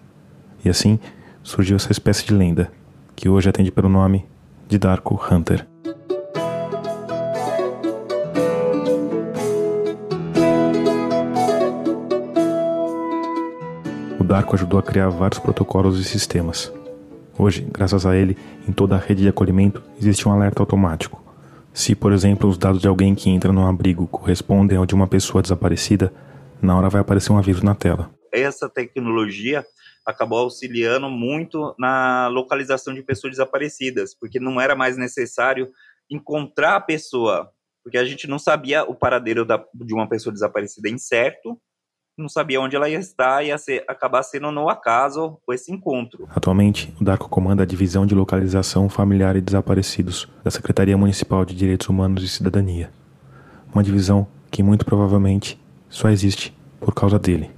[0.64, 1.00] E assim
[1.42, 2.70] surgiu essa espécie de lenda,
[3.16, 4.24] que hoje atende pelo nome
[4.68, 5.71] de Darko Hunter.
[14.32, 16.72] Darko ajudou a criar vários protocolos e sistemas.
[17.38, 18.34] Hoje, graças a ele,
[18.66, 21.22] em toda a rede de acolhimento existe um alerta automático.
[21.74, 25.06] Se, por exemplo, os dados de alguém que entra no abrigo correspondem ao de uma
[25.06, 26.10] pessoa desaparecida,
[26.62, 28.08] na hora vai aparecer um aviso na tela.
[28.32, 29.66] Essa tecnologia
[30.06, 35.68] acabou auxiliando muito na localização de pessoas desaparecidas, porque não era mais necessário
[36.10, 37.50] encontrar a pessoa,
[37.84, 41.60] porque a gente não sabia o paradeiro da, de uma pessoa desaparecida incerto,
[42.16, 46.28] não sabia onde ela ia estar e ia ser, acabar sendo no acaso esse encontro.
[46.34, 51.54] Atualmente, o Darko comanda a Divisão de Localização Familiar e Desaparecidos da Secretaria Municipal de
[51.54, 52.90] Direitos Humanos e Cidadania.
[53.72, 57.50] Uma divisão que muito provavelmente só existe por causa dele.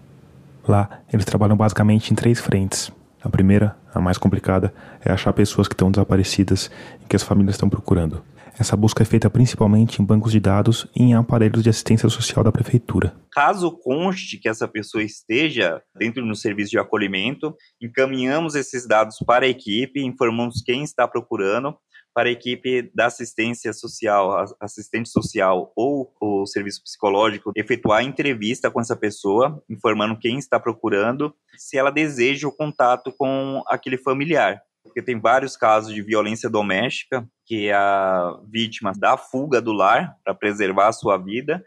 [0.66, 2.92] Lá, eles trabalham basicamente em três frentes.
[3.22, 4.72] A primeira, a mais complicada,
[5.04, 6.70] é achar pessoas que estão desaparecidas
[7.02, 8.22] e que as famílias estão procurando.
[8.56, 12.44] Essa busca é feita principalmente em bancos de dados e em aparelhos de assistência social
[12.44, 13.14] da prefeitura.
[13.32, 19.44] Caso conste que essa pessoa esteja dentro do serviço de acolhimento, encaminhamos esses dados para
[19.44, 21.76] a equipe, informamos quem está procurando,
[22.14, 28.80] para a equipe da assistência social, assistente social ou o serviço psicológico efetuar entrevista com
[28.80, 35.02] essa pessoa, informando quem está procurando, se ela deseja o contato com aquele familiar porque
[35.02, 40.88] tem vários casos de violência doméstica, que a vítima dá fuga do lar para preservar
[40.88, 41.64] a sua vida,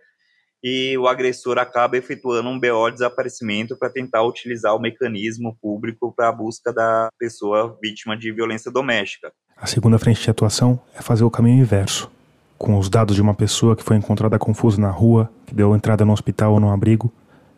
[0.63, 6.13] e o agressor acaba efetuando um BO de desaparecimento para tentar utilizar o mecanismo público
[6.15, 9.31] para a busca da pessoa vítima de violência doméstica.
[9.55, 12.11] A segunda frente de atuação é fazer o caminho inverso.
[12.57, 16.03] Com os dados de uma pessoa que foi encontrada confusa na rua, que deu entrada
[16.03, 17.13] no hospital ou no abrigo,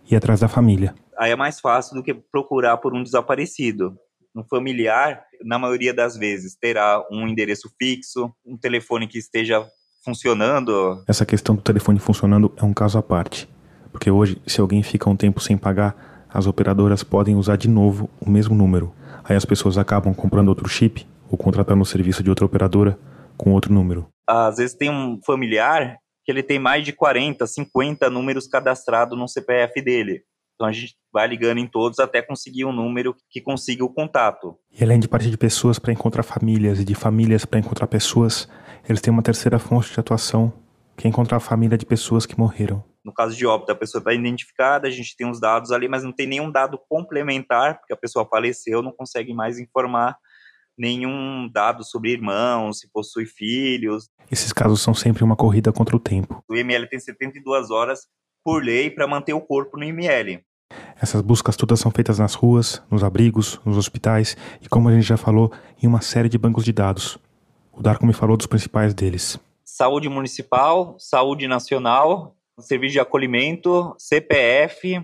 [0.09, 0.93] e atrás da família.
[1.17, 3.97] Aí é mais fácil do que procurar por um desaparecido
[4.35, 9.65] um familiar, na maioria das vezes, terá um endereço fixo, um telefone que esteja
[10.03, 11.03] funcionando.
[11.07, 13.49] Essa questão do telefone funcionando é um caso à parte.
[13.91, 18.09] Porque hoje, se alguém fica um tempo sem pagar, as operadoras podem usar de novo
[18.19, 18.93] o mesmo número.
[19.23, 22.97] Aí as pessoas acabam comprando outro chip ou contratando o serviço de outra operadora
[23.35, 24.07] com outro número.
[24.27, 29.27] Às vezes tem um familiar que ele tem mais de 40, 50 números cadastrados no
[29.27, 30.21] CPF dele.
[30.59, 34.57] Então a gente vai ligando em todos até conseguir um número que consiga o contato.
[34.69, 38.45] E além de partir de pessoas para encontrar famílias e de famílias para encontrar pessoas,
[38.83, 40.51] eles têm uma terceira fonte de atuação,
[40.97, 42.83] que é encontrar a família de pessoas que morreram.
[43.05, 46.03] No caso de óbito, a pessoa está identificada, a gente tem os dados ali, mas
[46.03, 50.17] não tem nenhum dado complementar, porque a pessoa faleceu, não consegue mais informar
[50.77, 54.09] nenhum dado sobre irmãos, se possui filhos.
[54.29, 56.43] Esses casos são sempre uma corrida contra o tempo.
[56.49, 58.01] O IML tem 72 horas
[58.43, 60.43] por lei para manter o corpo no IML.
[61.01, 65.07] Essas buscas todas são feitas nas ruas, nos abrigos, nos hospitais e, como a gente
[65.07, 65.51] já falou,
[65.81, 67.17] em uma série de bancos de dados.
[67.71, 69.39] O Darko me falou dos principais deles.
[69.63, 75.01] Saúde municipal, saúde nacional, serviço de acolhimento, CPF,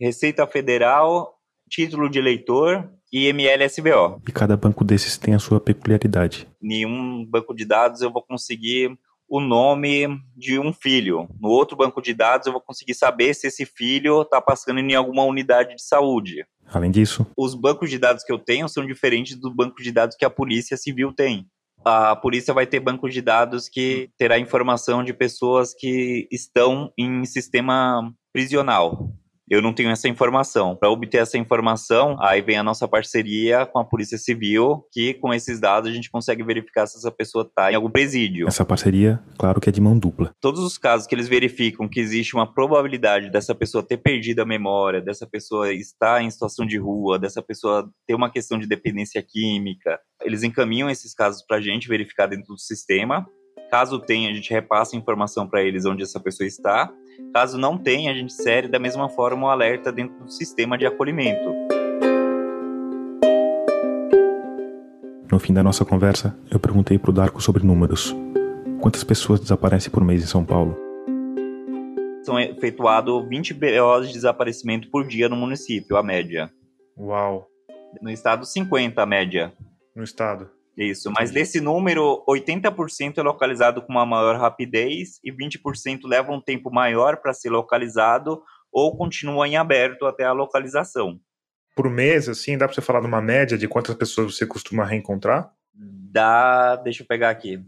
[0.00, 4.22] Receita Federal, título de eleitor e MLSBO.
[4.26, 6.48] E cada banco desses tem a sua peculiaridade.
[6.60, 11.28] Nenhum banco de dados eu vou conseguir o nome de um filho.
[11.40, 14.94] No outro banco de dados, eu vou conseguir saber se esse filho está passando em
[14.94, 16.46] alguma unidade de saúde.
[16.66, 20.16] Além disso, os bancos de dados que eu tenho são diferentes dos bancos de dados
[20.16, 21.46] que a Polícia Civil tem.
[21.84, 27.24] A polícia vai ter bancos de dados que terá informação de pessoas que estão em
[27.24, 29.10] sistema prisional.
[29.50, 30.76] Eu não tenho essa informação.
[30.76, 35.32] Para obter essa informação, aí vem a nossa parceria com a Polícia Civil, que com
[35.32, 38.46] esses dados a gente consegue verificar se essa pessoa está em algum presídio.
[38.46, 40.32] Essa parceria, claro que é de mão dupla.
[40.40, 44.46] Todos os casos que eles verificam que existe uma probabilidade dessa pessoa ter perdido a
[44.46, 49.22] memória, dessa pessoa estar em situação de rua, dessa pessoa ter uma questão de dependência
[49.22, 53.26] química, eles encaminham esses casos para a gente verificar dentro do sistema.
[53.70, 56.92] Caso tenha, a gente repassa a informação para eles onde essa pessoa está
[57.32, 60.78] Caso não tenha, a gente insere da mesma forma o um alerta dentro do sistema
[60.78, 61.52] de acolhimento.
[65.30, 68.14] No fim da nossa conversa, eu perguntei para o Darko sobre números.
[68.80, 70.76] Quantas pessoas desaparecem por mês em São Paulo?
[72.22, 76.50] São efetuados 20 BOs de desaparecimento por dia no município, a média.
[76.96, 77.46] Uau!
[78.00, 79.52] No estado, 50 a média.
[79.94, 80.48] No estado?
[80.78, 86.40] Isso, mas desse número, 80% é localizado com uma maior rapidez e 20% leva um
[86.40, 91.20] tempo maior para ser localizado ou continua em aberto até a localização.
[91.74, 94.84] Por mês, assim, dá para você falar de uma média de quantas pessoas você costuma
[94.84, 95.52] reencontrar?
[95.74, 97.60] Dá, deixa eu pegar aqui.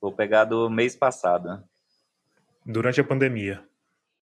[0.00, 1.62] Vou pegar do mês passado.
[2.66, 3.62] Durante a pandemia.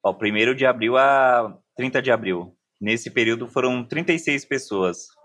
[0.02, 2.54] Ó, primeiro de abril a 30 de abril.
[2.78, 5.17] Nesse período foram 36 pessoas.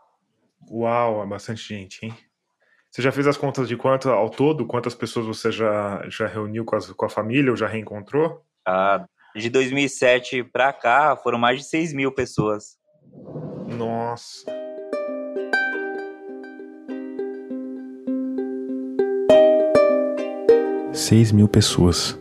[0.70, 2.14] Uau, é bastante gente, hein?
[2.92, 4.68] Você já fez as contas de quanto ao todo?
[4.68, 8.44] Quantas pessoas você já, já reuniu com, as, com a família ou já reencontrou?
[8.66, 12.78] Ah, de 2007 para cá foram mais de 6 mil pessoas.
[13.68, 14.46] Nossa.
[20.94, 22.20] Seis mil pessoas.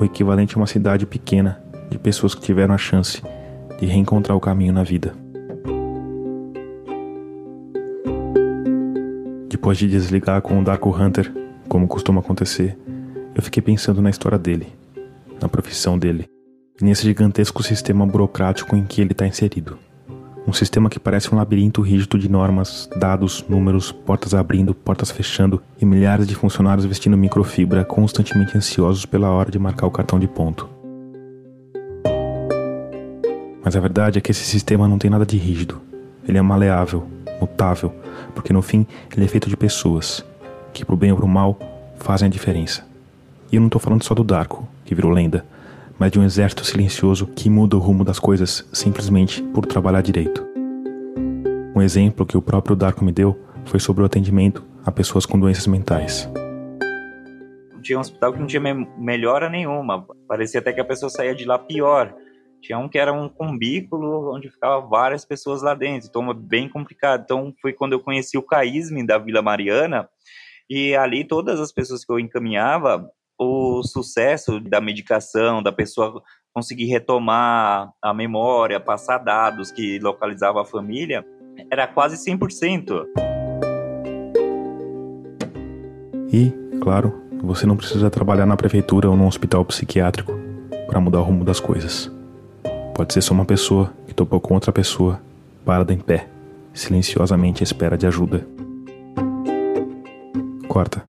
[0.00, 3.22] O equivalente a uma cidade pequena de pessoas que tiveram a chance
[3.78, 5.14] de reencontrar o caminho na vida.
[9.48, 11.32] Depois de desligar com o Darko Hunter,
[11.68, 12.76] como costuma acontecer,
[13.34, 14.66] eu fiquei pensando na história dele,
[15.40, 16.28] na profissão dele,
[16.80, 19.78] e nesse gigantesco sistema burocrático em que ele está inserido.
[20.46, 25.62] Um sistema que parece um labirinto rígido de normas, dados, números, portas abrindo, portas fechando
[25.78, 30.26] e milhares de funcionários vestindo microfibra constantemente ansiosos pela hora de marcar o cartão de
[30.26, 30.77] ponto.
[33.68, 35.78] Mas a verdade é que esse sistema não tem nada de rígido.
[36.26, 37.06] Ele é maleável,
[37.38, 37.92] mutável,
[38.34, 40.24] porque no fim ele é feito de pessoas,
[40.72, 41.58] que pro bem ou pro mal
[41.98, 42.88] fazem a diferença.
[43.52, 45.44] E eu não tô falando só do Darko, que virou lenda,
[45.98, 50.48] mas de um exército silencioso que muda o rumo das coisas simplesmente por trabalhar direito.
[51.76, 55.38] Um exemplo que o próprio Darko me deu foi sobre o atendimento a pessoas com
[55.38, 56.26] doenças mentais.
[57.82, 61.34] Tinha um hospital que não tinha me melhora nenhuma, parecia até que a pessoa saía
[61.34, 62.14] de lá pior.
[62.60, 66.68] Tinha um que era um cumbículo onde ficavam várias pessoas lá dentro, então é bem
[66.68, 67.22] complicado.
[67.24, 70.08] Então foi quando eu conheci o Caísme da Vila Mariana
[70.68, 76.86] e ali todas as pessoas que eu encaminhava, o sucesso da medicação, da pessoa conseguir
[76.86, 81.24] retomar a memória, passar dados que localizavam a família,
[81.70, 83.06] era quase 100%.
[86.32, 90.32] E, claro, você não precisa trabalhar na prefeitura ou num hospital psiquiátrico
[90.86, 92.17] para mudar o rumo das coisas.
[92.98, 95.20] Pode ser só uma pessoa que topou com outra pessoa,
[95.64, 96.26] parada em pé,
[96.72, 98.44] silenciosamente à espera de ajuda.
[100.66, 101.04] Quarta.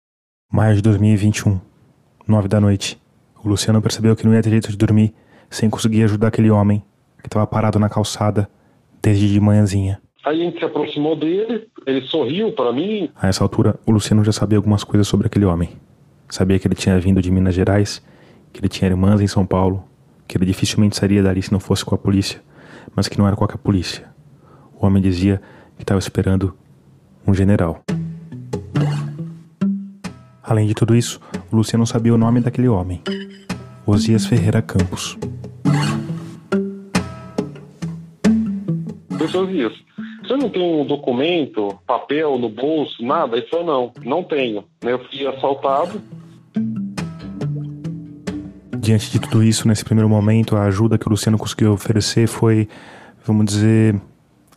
[0.51, 1.57] Maio de 2021.
[2.27, 2.99] Nove da noite.
[3.41, 5.13] O Luciano percebeu que não ia ter jeito de dormir
[5.49, 6.83] sem conseguir ajudar aquele homem
[7.21, 8.49] que estava parado na calçada
[9.01, 10.01] desde de manhãzinha.
[10.25, 13.09] Aí a gente se aproximou dele, ele sorriu para mim.
[13.15, 15.69] A essa altura, o Luciano já sabia algumas coisas sobre aquele homem.
[16.27, 18.05] Sabia que ele tinha vindo de Minas Gerais,
[18.51, 19.85] que ele tinha irmãs em São Paulo,
[20.27, 22.41] que ele dificilmente sairia dali se não fosse com a polícia,
[22.95, 24.09] mas que não era qualquer polícia.
[24.75, 25.41] O homem dizia
[25.77, 26.55] que estava esperando
[27.25, 27.81] um general.
[30.43, 31.19] Além de tudo isso,
[31.51, 33.01] o Luciano sabia o nome daquele homem:
[33.85, 35.17] Osias Ferreira Campos.
[39.51, 39.85] Isso.
[40.23, 43.37] Você não tem um documento, papel no bolso, nada?
[43.37, 44.63] Ele falou, não, não tenho.
[44.81, 46.01] Eu fui assaltado.
[48.87, 52.69] Diante de tudo isso, nesse primeiro momento, a ajuda que o Luciano conseguiu oferecer foi,
[53.25, 53.99] vamos dizer,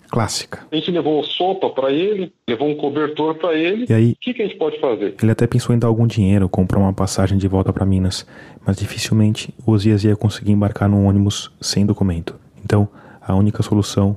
[0.09, 0.61] clássica.
[0.71, 3.87] A gente levou sopa para ele, levou um cobertor para ele.
[3.89, 5.17] E aí, o que, que a gente pode fazer?
[5.21, 8.25] Ele até pensou em dar algum dinheiro, comprar uma passagem de volta para Minas,
[8.65, 12.39] mas dificilmente o Osias ia conseguir embarcar num ônibus sem documento.
[12.65, 12.89] Então,
[13.21, 14.17] a única solução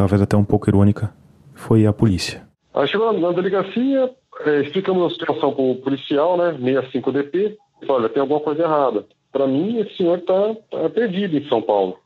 [0.00, 1.12] talvez até um pouco irônica,
[1.54, 2.42] foi a polícia.
[2.72, 4.10] Aí chegou na delegacia,
[4.46, 9.04] é, explicamos a situação para o policial, né, 65DP, olha, tem alguma coisa errada.
[9.32, 11.98] Para mim, esse senhor está tá perdido em São Paulo.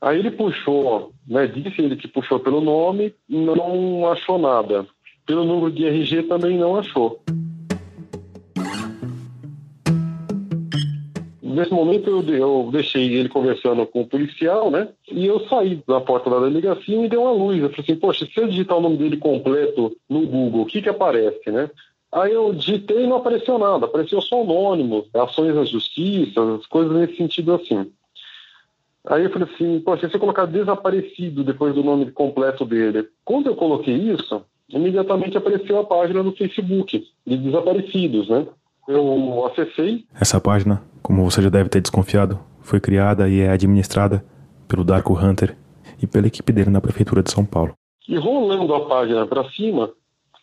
[0.00, 4.86] Aí ele puxou, né, disse ele que puxou pelo nome, não achou nada.
[5.24, 7.22] Pelo número de RG também não achou.
[11.52, 14.88] Nesse momento eu, eu, deixei ele conversando com o policial, né?
[15.10, 17.60] E eu saí da porta da delegacia e me deu uma luz.
[17.60, 20.80] Eu falei assim, poxa, se eu digitar o nome dele completo no Google, o que
[20.80, 21.70] que aparece, né?
[22.12, 27.16] Aí eu digitei e não apareceu nada, apareceu só anônimo, ações da justiça, coisas nesse
[27.16, 27.90] sentido assim.
[29.06, 33.08] Aí eu falei assim, poxa, se eu colocar desaparecido depois do nome completo dele.
[33.24, 38.46] Quando eu coloquei isso, imediatamente apareceu a página no Facebook de desaparecidos, né?
[38.86, 40.04] Eu acessei.
[40.14, 44.24] Essa página, como você já deve ter desconfiado, foi criada e é administrada
[44.68, 45.56] pelo Darko Hunter
[46.00, 47.74] e pela equipe dele na prefeitura de São Paulo.
[48.08, 49.90] E rolando a página para cima,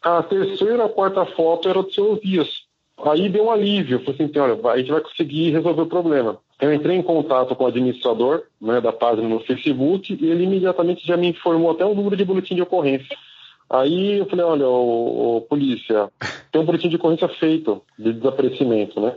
[0.02, 2.68] a terceira a quarta foto era do seu Dias.
[3.06, 6.38] Aí deu um alívio, falei assim, olha, a gente vai conseguir resolver o problema.
[6.60, 11.08] Eu entrei em contato com o administrador né, da página no Facebook e ele imediatamente
[11.08, 13.16] já me informou até o número de boletim de ocorrência.
[13.70, 16.12] Aí eu falei, olha, ô, ô, polícia,
[16.52, 19.16] tem um boletim de ocorrência feito de desaparecimento, né?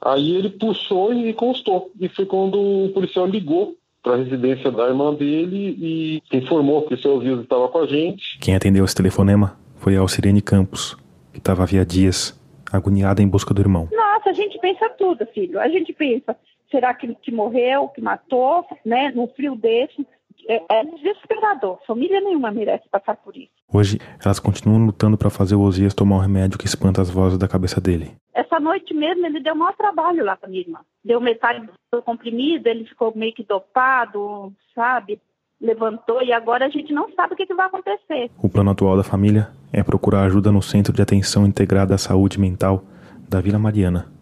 [0.00, 1.90] Aí ele puxou e constou.
[2.00, 3.74] E foi quando o policial ligou
[4.04, 7.86] para a residência da irmã dele e informou que o seu Zildo estava com a
[7.86, 8.38] gente.
[8.38, 10.94] Quem atendeu esse telefonema foi a Alcirene Campos,
[11.32, 12.38] que estava havia dias
[12.70, 13.88] agoniada em busca do irmão.
[13.90, 15.58] Nossa, a gente pensa tudo, filho.
[15.58, 16.36] A gente pensa,
[16.70, 19.10] será que, que morreu, que matou, né?
[19.10, 20.06] Num frio desse
[20.48, 21.78] é, é desesperador.
[21.86, 23.50] Família nenhuma merece passar por isso.
[23.72, 27.10] Hoje, elas continuam lutando para fazer o Osias tomar o um remédio que espanta as
[27.10, 28.12] vozes da cabeça dele.
[28.32, 30.80] Essa noite mesmo, ele deu maior trabalho lá pra minha irmã.
[31.04, 35.20] Deu metade do comprimido, ele ficou meio que dopado, sabe?
[35.60, 38.30] Levantou e agora a gente não sabe o que, que vai acontecer.
[38.42, 42.38] O plano atual da família é procurar ajuda no Centro de Atenção Integrada à Saúde
[42.38, 42.82] Mental
[43.28, 44.12] da Vila Mariana,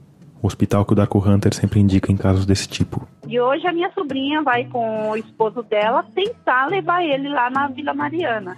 [0.43, 3.07] o hospital que o Darko Hunter sempre indica em casos desse tipo.
[3.29, 7.69] E hoje a minha sobrinha vai com o esposo dela tentar levar ele lá na
[7.69, 8.57] Vila Mariana.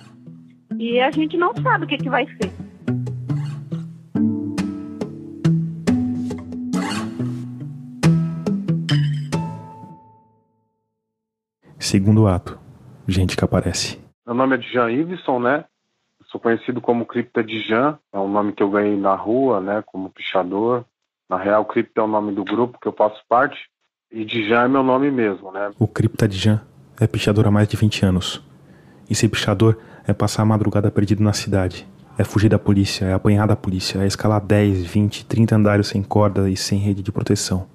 [0.79, 2.51] E a gente não sabe o que, que vai ser.
[11.79, 12.59] Segundo ato,
[13.07, 14.03] gente que aparece.
[14.27, 15.65] Meu nome é Jean Iveson, né?
[16.35, 19.85] sou conhecido como Cripta de Jean, é um nome que eu ganhei na rua, né,
[19.87, 20.85] como pichador.
[21.29, 23.59] Na real, Cripta é o nome do grupo que eu faço parte
[24.13, 25.71] e Dijan é meu nome mesmo, né?
[25.79, 26.61] O Cripta Dijan
[27.01, 28.43] é pichador há mais de 20 anos.
[29.09, 31.87] E ser pichador é passar a madrugada perdido na cidade.
[32.17, 36.03] É fugir da polícia, é apanhar da polícia, é escalar 10, 20, 30 andares sem
[36.03, 37.67] corda e sem rede de proteção.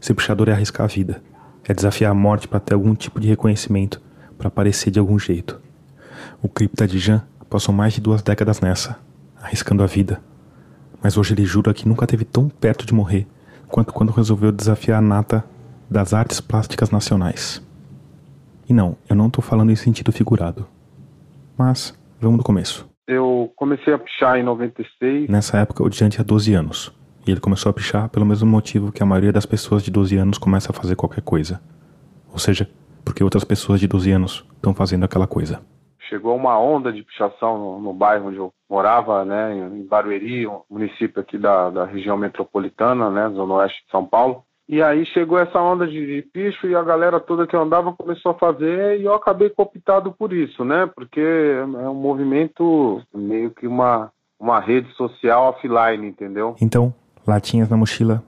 [0.00, 1.22] Ser pichador é arriscar a vida.
[1.64, 4.00] É desafiar a morte para ter algum tipo de reconhecimento,
[4.36, 5.60] para aparecer de algum jeito.
[6.42, 8.98] O Cripta Dijan passou mais de duas décadas nessa,
[9.40, 10.20] arriscando a vida,
[11.02, 13.26] mas hoje ele jura que nunca teve tão perto de morrer
[13.68, 15.44] quanto quando resolveu desafiar a nata
[15.90, 17.64] das artes plásticas nacionais.
[18.68, 20.66] E não, eu não estou falando em sentido figurado.
[21.56, 22.88] Mas, vamos do começo.
[23.06, 25.28] Eu comecei a pichar em 96.
[25.28, 26.92] Nessa época, o Diante tinha 12 anos.
[27.26, 30.16] E ele começou a pichar pelo mesmo motivo que a maioria das pessoas de 12
[30.16, 31.60] anos começa a fazer qualquer coisa.
[32.30, 32.68] Ou seja,
[33.04, 35.60] porque outras pessoas de 12 anos estão fazendo aquela coisa
[36.08, 40.62] chegou uma onda de pichação no, no, bairro onde eu morava, né, em Barueri, um
[40.68, 44.42] município aqui da, da região metropolitana, né, zona oeste de São Paulo.
[44.68, 48.32] E aí chegou essa onda de, de picho e a galera toda que andava começou
[48.32, 53.66] a fazer e eu acabei cooptado por isso, né, porque é um movimento meio que
[53.66, 56.54] uma, uma rede social offline, entendeu?
[56.60, 56.92] Então,
[57.26, 58.22] latinhas na mochila,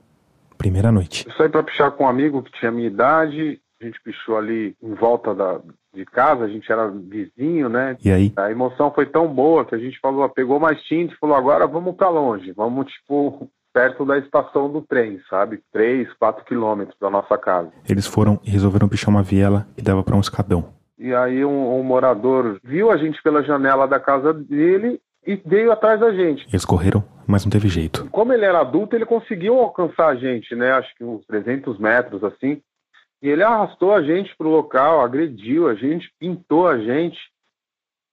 [0.57, 1.27] primeira noite.
[1.27, 4.77] Eu saí para pichar com um amigo que tinha minha idade, a gente pichou ali
[4.83, 5.61] em volta da,
[5.95, 7.97] de casa, a gente era vizinho, né?
[8.05, 8.33] E aí?
[8.37, 11.67] A emoção foi tão boa que a gente falou, pegou mais tinta e falou, agora
[11.67, 15.61] vamos para longe, vamos, tipo, perto da estação do trem, sabe?
[15.73, 17.71] 3, 4 quilômetros da nossa casa.
[17.89, 20.73] Eles foram e resolveram pichar uma viela que dava para um escadão.
[20.99, 25.73] E aí um, um, morador viu a gente pela janela da casa dele e veio
[25.73, 26.47] atrás da gente.
[26.49, 28.07] Eles correram, mas não teve jeito.
[28.11, 30.73] Como ele era adulto, ele conseguiu alcançar a gente, né?
[30.73, 32.61] Acho que uns 300 metros assim.
[33.23, 37.19] E ele arrastou a gente pro local, agrediu a gente, pintou a gente.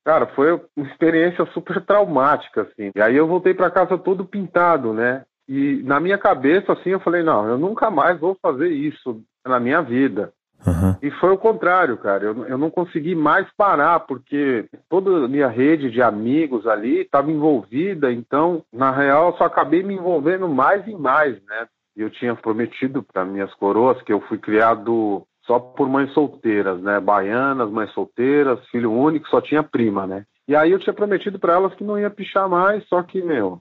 [0.06, 2.92] Cara, foi uma experiência super traumática, assim.
[2.96, 5.24] E aí eu voltei para casa todo pintado, né?
[5.48, 9.60] E na minha cabeça, assim, eu falei, não, eu nunca mais vou fazer isso na
[9.60, 10.34] minha vida.
[10.66, 10.96] Uhum.
[11.02, 12.26] E foi o contrário, cara.
[12.26, 17.32] Eu, eu não consegui mais parar, porque toda a minha rede de amigos ali estava
[17.32, 21.68] envolvida, então, na real, eu só acabei me envolvendo mais e mais, né?
[21.98, 27.00] Eu tinha prometido para minhas coroas que eu fui criado só por mães solteiras, né?
[27.00, 30.24] Baianas, mães solteiras, filho único, só tinha prima, né?
[30.48, 33.60] E aí eu tinha prometido para elas que não ia pichar mais, só que, meu,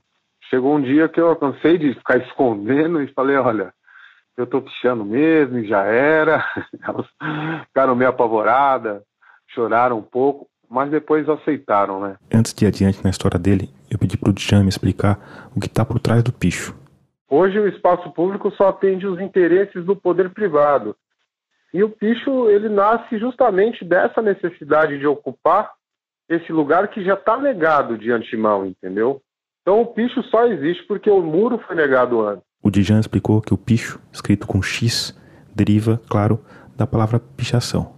[0.51, 3.73] chegou um dia que eu cansei de ficar escondendo e falei, olha,
[4.37, 6.45] eu tô pichando mesmo e já era.
[6.87, 7.07] Elas
[7.67, 9.03] ficaram meio apavoradas,
[9.55, 12.17] choraram um pouco, mas depois aceitaram, né?
[12.33, 15.85] Antes de adiante na história dele, eu pedi pro Djan me explicar o que tá
[15.85, 16.86] por trás do picho.
[17.29, 20.97] Hoje o espaço público só atende os interesses do poder privado.
[21.75, 25.73] E o picho, ele nasce justamente dessa necessidade de ocupar
[26.29, 29.21] esse lugar que já está negado de antemão, entendeu?
[29.63, 32.45] Então o picho só existe porque o muro foi negado antes.
[32.63, 35.13] O Dijan explicou que o picho, escrito com X,
[35.55, 36.41] deriva, claro,
[36.77, 37.97] da palavra pichação,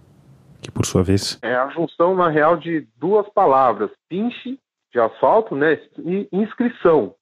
[0.61, 4.59] que por sua vez é a junção na real de duas palavras, pinche
[4.91, 7.13] de asfalto, né, e inscrição.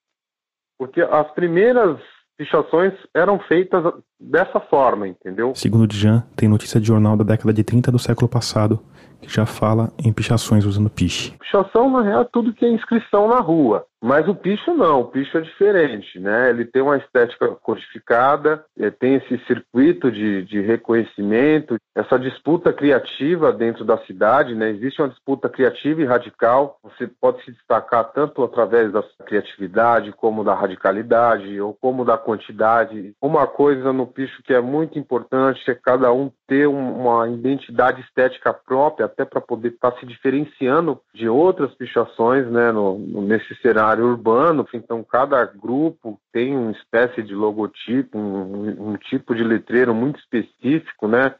[0.77, 1.97] Porque as primeiras
[2.37, 3.83] pichações eram feitas
[4.19, 5.53] dessa forma, entendeu?
[5.55, 8.79] Segundo o Djan, tem notícia de jornal da década de 30 do século passado
[9.21, 11.33] que já fala em pichações usando piche.
[11.39, 13.85] Pichação, na real, é tudo que é inscrição na rua.
[14.01, 16.51] Mas o picho não, o picho é diferente, né?
[16.51, 23.51] Ele tem uma estética codificada, eh, tem esse circuito de, de reconhecimento, essa disputa criativa
[23.51, 24.69] dentro da cidade, né?
[24.69, 26.77] Existe uma disputa criativa e radical.
[26.83, 33.13] Você pode se destacar tanto através da criatividade, como da radicalidade, ou como da quantidade.
[33.19, 38.53] Uma coisa no picho que é muito importante é cada um ter uma identidade estética
[38.53, 42.71] própria, até para poder estar tá se diferenciando de outras pichações, né?
[42.71, 48.97] No, nesse cenário cenário urbano, então cada grupo tem uma espécie de logotipo, um, um
[48.97, 51.33] tipo de letreiro muito específico, né?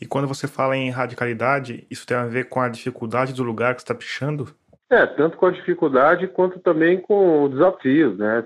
[0.00, 3.74] E quando você fala em radicalidade, isso tem a ver com a dificuldade do lugar
[3.74, 4.54] que está pichando?
[4.90, 8.44] É, tanto com a dificuldade quanto também com os desafios, né?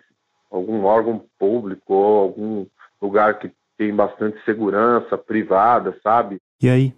[0.51, 2.67] Algum órgão público ou algum
[3.01, 6.39] lugar que tem bastante segurança privada, sabe?
[6.61, 6.95] E aí,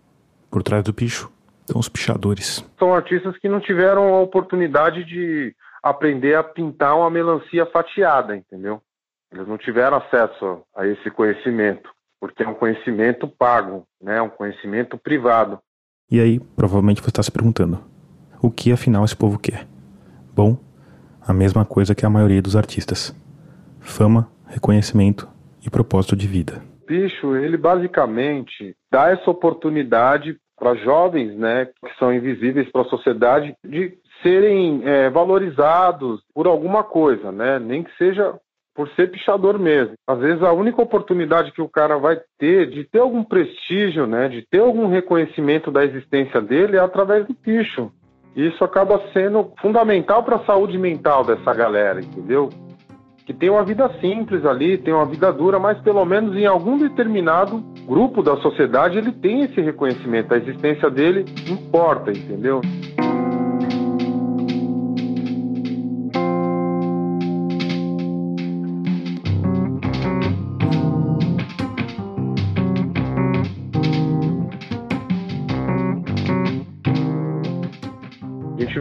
[0.51, 1.31] por trás do picho,
[1.61, 2.65] estão os pichadores.
[2.79, 5.55] São artistas que não tiveram a oportunidade de
[5.85, 8.81] aprender a pintar uma melancia fatiada, entendeu?
[9.31, 14.23] Eles não tiveram acesso a esse conhecimento, porque é um conhecimento pago, né?
[14.23, 15.59] um conhecimento privado.
[16.11, 17.79] E aí, provavelmente você está se perguntando:
[18.43, 19.67] o que afinal esse povo quer?
[20.35, 20.57] Bom,
[21.21, 23.15] a mesma coisa que a maioria dos artistas:
[23.81, 25.29] fama, reconhecimento
[25.65, 26.63] e propósito de vida.
[26.87, 33.55] Bicho, ele basicamente dá essa oportunidade para jovens, né, que são invisíveis para a sociedade,
[33.65, 37.59] de serem é, valorizados por alguma coisa, né?
[37.59, 38.35] Nem que seja
[38.75, 39.95] por ser pichador mesmo.
[40.07, 44.29] Às vezes a única oportunidade que o cara vai ter de ter algum prestígio, né,
[44.29, 47.93] de ter algum reconhecimento da existência dele é através do picho.
[48.35, 52.49] Isso acaba sendo fundamental para a saúde mental dessa galera, entendeu?
[53.25, 56.77] Que tem uma vida simples ali, tem uma vida dura, mas pelo menos em algum
[56.77, 62.61] determinado grupo da sociedade ele tem esse reconhecimento, a existência dele importa, entendeu?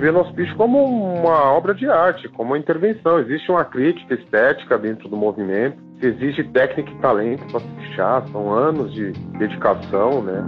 [0.04, 3.20] Vê nosso bicho como uma obra de arte, como uma intervenção.
[3.20, 8.52] Existe uma crítica estética dentro do movimento, exige técnica e talento para se pichar, são
[8.52, 10.48] anos de dedicação, né?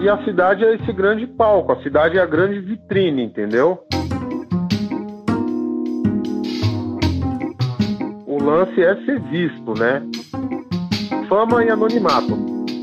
[0.00, 3.78] E a cidade é esse grande palco, a cidade é a grande vitrine, entendeu?
[8.26, 10.02] O lance é ser visto, né?
[11.34, 12.32] Fama e anonimato,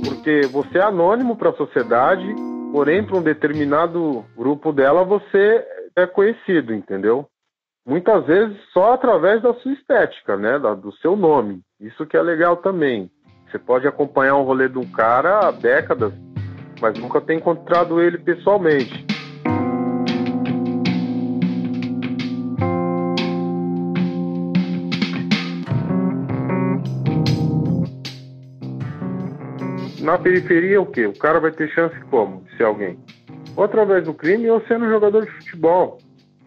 [0.04, 2.28] porque você é anônimo para a sociedade,
[2.74, 7.26] porém para um determinado grupo dela você é conhecido, entendeu?
[7.88, 11.62] Muitas vezes só através da sua estética, né, do seu nome.
[11.80, 13.10] Isso que é legal também.
[13.49, 16.12] Você pode acompanhar um rolê de um cara há décadas,
[16.82, 19.11] mas nunca ter encontrado ele pessoalmente.
[30.02, 31.06] Na periferia o quê?
[31.06, 32.99] O cara vai ter chance como de ser alguém?
[33.56, 35.97] Ou através do crime ou sendo jogador de futebol.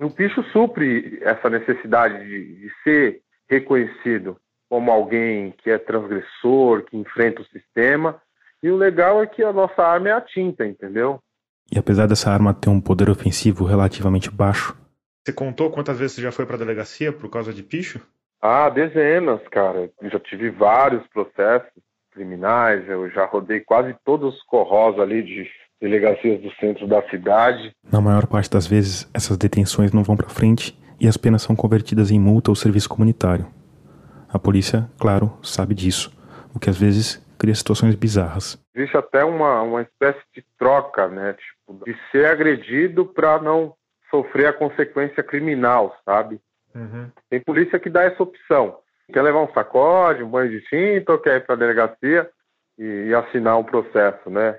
[0.00, 4.36] O picho supre essa necessidade de, de ser reconhecido
[4.68, 8.20] como alguém que é transgressor, que enfrenta o sistema.
[8.62, 11.20] E o legal é que a nossa arma é a tinta, entendeu?
[11.70, 14.76] E apesar dessa arma ter um poder ofensivo relativamente baixo.
[15.24, 18.00] Você contou quantas vezes você já foi para a delegacia por causa de picho?
[18.42, 19.90] Ah, dezenas, cara.
[20.02, 21.72] Eu já tive vários processos
[22.14, 25.50] criminais, eu já rodei quase todos os corros ali de
[25.80, 27.72] delegacias do centro da cidade.
[27.92, 31.54] Na maior parte das vezes, essas detenções não vão para frente e as penas são
[31.54, 33.46] convertidas em multa ou serviço comunitário.
[34.32, 36.10] A polícia, claro, sabe disso,
[36.54, 38.58] o que às vezes cria situações bizarras.
[38.74, 41.34] Existe até uma, uma espécie de troca, né?
[41.34, 43.74] Tipo, de ser agredido para não
[44.10, 46.40] sofrer a consequência criminal, sabe?
[46.74, 47.10] Uhum.
[47.28, 48.78] Tem polícia que dá essa opção.
[49.12, 52.28] Quer levar um sacode, um banho de tinta ou quer ir para a delegacia
[52.78, 54.58] e, e assinar um processo, né?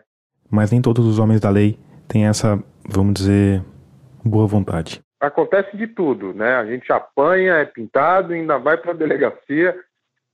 [0.50, 3.64] Mas nem todos os homens da lei têm essa, vamos dizer,
[4.24, 5.02] boa vontade.
[5.20, 6.56] Acontece de tudo, né?
[6.56, 9.76] A gente apanha, é pintado, ainda vai para a delegacia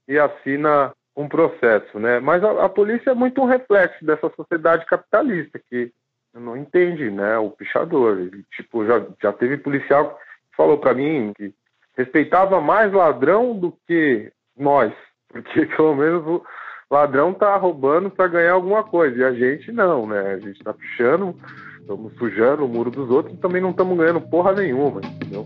[0.07, 2.19] e assina um processo, né?
[2.19, 5.91] Mas a, a, polícia é muito um reflexo dessa sociedade capitalista que
[6.33, 7.37] não entende, né?
[7.37, 11.53] O pichador, Ele, tipo, já, já teve policial que falou para mim que
[11.97, 14.93] respeitava mais ladrão do que nós,
[15.29, 16.43] porque pelo menos o
[16.89, 20.33] ladrão tá roubando para ganhar alguma coisa e a gente não, né?
[20.33, 21.35] A gente tá pichando,
[21.79, 25.45] estamos sujando o muro dos outros e também não estamos ganhando porra nenhuma, entendeu?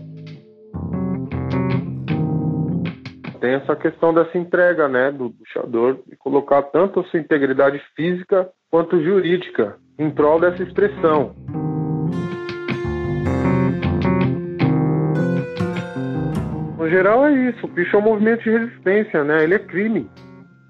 [3.40, 8.50] Tem essa questão dessa entrega, né, do puxador e colocar tanto a sua integridade física
[8.70, 11.34] quanto jurídica em prol dessa expressão.
[16.86, 19.42] No geral é isso, o picho é um movimento de resistência, né?
[19.42, 20.08] Ele é crime.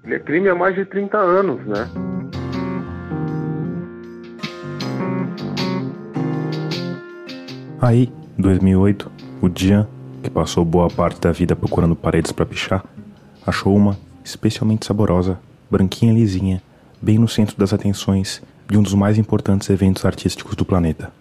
[0.03, 1.87] Ele é crime há mais de 30 anos, né?
[7.79, 9.11] Aí, em 2008,
[9.43, 9.87] o Jean,
[10.23, 12.83] que passou boa parte da vida procurando paredes para pichar,
[13.45, 13.95] achou uma
[14.25, 15.39] especialmente saborosa,
[15.69, 16.63] branquinha lisinha,
[16.99, 21.13] bem no centro das atenções de um dos mais importantes eventos artísticos do planeta.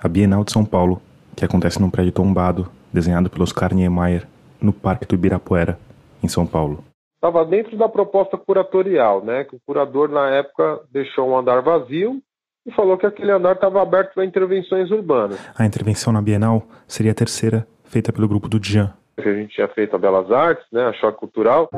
[0.00, 1.02] A Bienal de São Paulo,
[1.34, 4.24] que acontece num prédio tombado desenhado pelo Oscar Niemeyer
[4.60, 5.76] no Parque do Ibirapuera,
[6.22, 6.84] em São Paulo.
[7.16, 9.44] Estava dentro da proposta curatorial, né?
[9.44, 12.22] Que o curador na época deixou um andar vazio
[12.64, 15.38] e falou que aquele andar estava aberto para intervenções urbanas.
[15.58, 18.94] A intervenção na Bienal seria a terceira, feita pelo grupo do Jean.
[19.16, 20.84] A gente tinha feito a Belas Artes, né?
[20.84, 21.68] A Choque Cultural.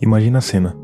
[0.00, 0.83] Imagina a cena.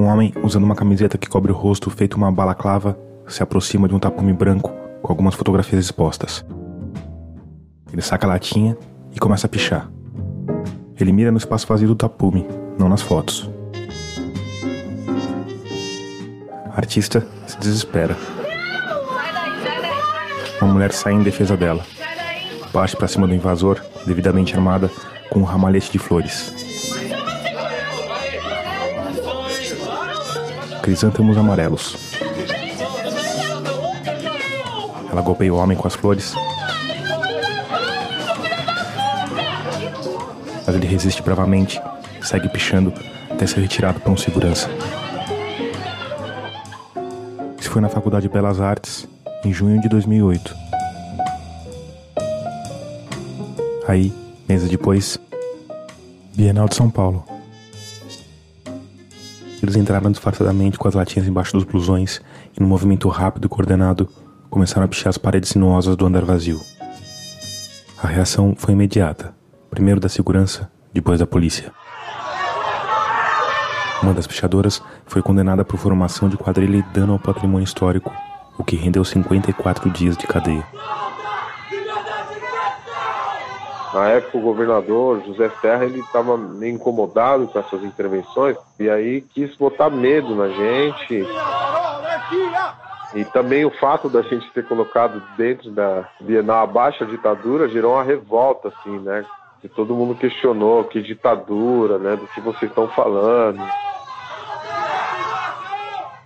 [0.00, 2.98] Um homem usando uma camiseta que cobre o rosto feito uma balaclava
[3.28, 4.72] se aproxima de um tapume branco
[5.02, 6.42] com algumas fotografias expostas.
[7.92, 8.78] Ele saca a latinha
[9.14, 9.90] e começa a pichar.
[10.98, 12.46] Ele mira no espaço vazio do tapume,
[12.78, 13.50] não nas fotos.
[16.72, 18.16] A artista se desespera.
[20.62, 21.84] Uma mulher sai em defesa dela.
[22.72, 24.90] Parte para cima do invasor, devidamente armada,
[25.28, 26.59] com um ramalhete de flores.
[30.90, 31.96] Crisântemos amarelos.
[35.08, 36.34] Ela golpeia o homem com as flores.
[40.66, 41.80] Mas ele resiste bravamente,
[42.20, 42.92] segue pichando
[43.30, 44.68] até ser retirado por um segurança.
[47.60, 49.06] Isso foi na Faculdade de Belas Artes,
[49.44, 50.56] em junho de 2008.
[53.86, 54.12] Aí,
[54.48, 55.20] meses depois,
[56.34, 57.29] Bienal de São Paulo.
[59.62, 62.20] Eles entraram disfarçadamente com as latinhas embaixo dos blusões
[62.56, 64.08] e, num movimento rápido e coordenado,
[64.48, 66.60] começaram a pichar as paredes sinuosas do andar vazio.
[68.02, 69.34] A reação foi imediata,
[69.68, 71.72] primeiro da segurança, depois da polícia.
[74.02, 78.10] Uma das pichadoras foi condenada por formação de quadrilha e dano ao patrimônio histórico,
[78.56, 80.66] o que rendeu 54 dias de cadeia.
[83.92, 89.20] Na época, o governador José Serra ele estava meio incomodado com essas intervenções e aí
[89.20, 91.26] quis botar medo na gente.
[93.14, 97.94] E também o fato da gente ter colocado dentro da Bienal abaixo a ditadura gerou
[97.94, 99.24] uma revolta, assim, né?
[99.60, 102.14] Que todo mundo questionou que ditadura, né?
[102.14, 103.60] Do que vocês estão falando.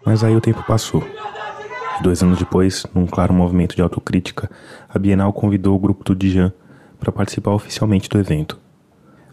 [0.04, 1.02] Mas aí o tempo passou.
[2.02, 4.50] Dois anos depois, num claro movimento de autocrítica,
[4.92, 6.52] a Bienal convidou o grupo do Dijan
[7.05, 8.59] para participar oficialmente do evento.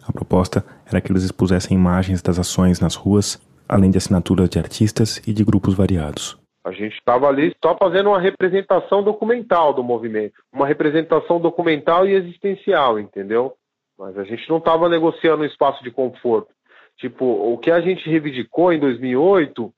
[0.06, 4.60] A proposta era que eles expusessem imagens das ações nas ruas, além de assinaturas de
[4.60, 6.38] artistas e de grupos variados.
[6.66, 12.14] A gente estava ali só fazendo uma representação documental do movimento, uma representação documental e
[12.14, 13.54] existencial, entendeu?
[13.98, 16.54] Mas a gente não estava negociando um espaço de conforto.
[16.98, 19.74] Tipo, o que a gente reivindicou em 2008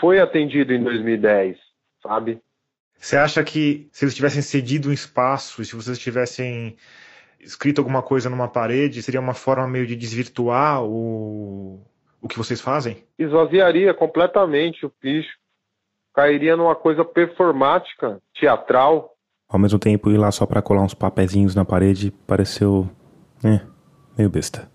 [0.00, 1.56] foi atendido em 2010,
[2.02, 2.40] sabe?
[3.02, 6.76] Você acha que se eles tivessem cedido um espaço e se vocês tivessem
[7.40, 11.80] escrito alguma coisa numa parede, seria uma forma meio de desvirtuar o,
[12.20, 13.02] o que vocês fazem?
[13.18, 15.36] Esvaziaria completamente o bicho
[16.14, 19.16] cairia numa coisa performática, teatral.
[19.48, 22.88] Ao mesmo tempo, ir lá só para colar uns papezinhos na parede pareceu.
[23.42, 23.60] é,
[24.16, 24.70] meio besta.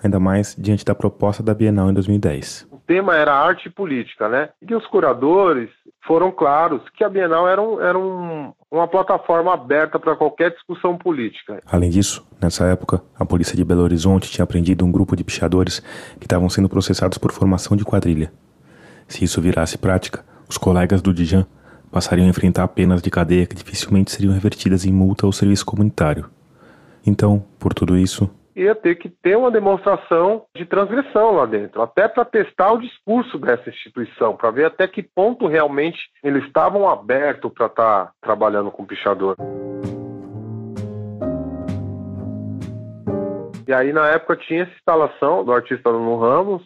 [0.00, 2.71] Ainda mais diante da proposta da Bienal em 2010.
[2.92, 4.50] Tema era arte e política, né?
[4.60, 5.70] E os curadores
[6.06, 10.98] foram claros que a Bienal era, um, era um, uma plataforma aberta para qualquer discussão
[10.98, 11.62] política.
[11.64, 15.80] Além disso, nessa época, a polícia de Belo Horizonte tinha prendido um grupo de pichadores
[16.20, 18.30] que estavam sendo processados por formação de quadrilha.
[19.08, 21.46] Se isso virasse prática, os colegas do Dijan
[21.90, 26.28] passariam a enfrentar penas de cadeia que dificilmente seriam revertidas em multa ou serviço comunitário.
[27.06, 32.06] Então, por tudo isso, ia ter que ter uma demonstração de transgressão lá dentro, até
[32.06, 37.50] para testar o discurso dessa instituição, para ver até que ponto realmente eles estavam abertos
[37.52, 39.36] para estar tá trabalhando com pichador.
[43.66, 46.62] E aí, na época, tinha essa instalação do artista Nuno Ramos,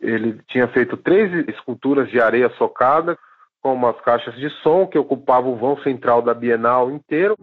[0.00, 3.18] ele tinha feito três esculturas de areia socada,
[3.60, 7.36] com umas caixas de som que ocupavam o vão central da Bienal inteiro.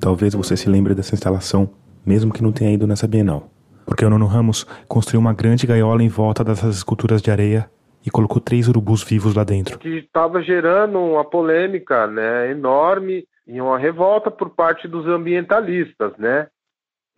[0.00, 1.68] Talvez você se lembre dessa instalação,
[2.04, 3.48] mesmo que não tenha ido nessa Bienal.
[3.86, 7.70] Porque o Nono Ramos construiu uma grande gaiola em volta dessas esculturas de areia
[8.04, 9.78] e colocou três urubus vivos lá dentro.
[9.78, 16.46] Que estava gerando uma polêmica né, enorme e uma revolta por parte dos ambientalistas, né?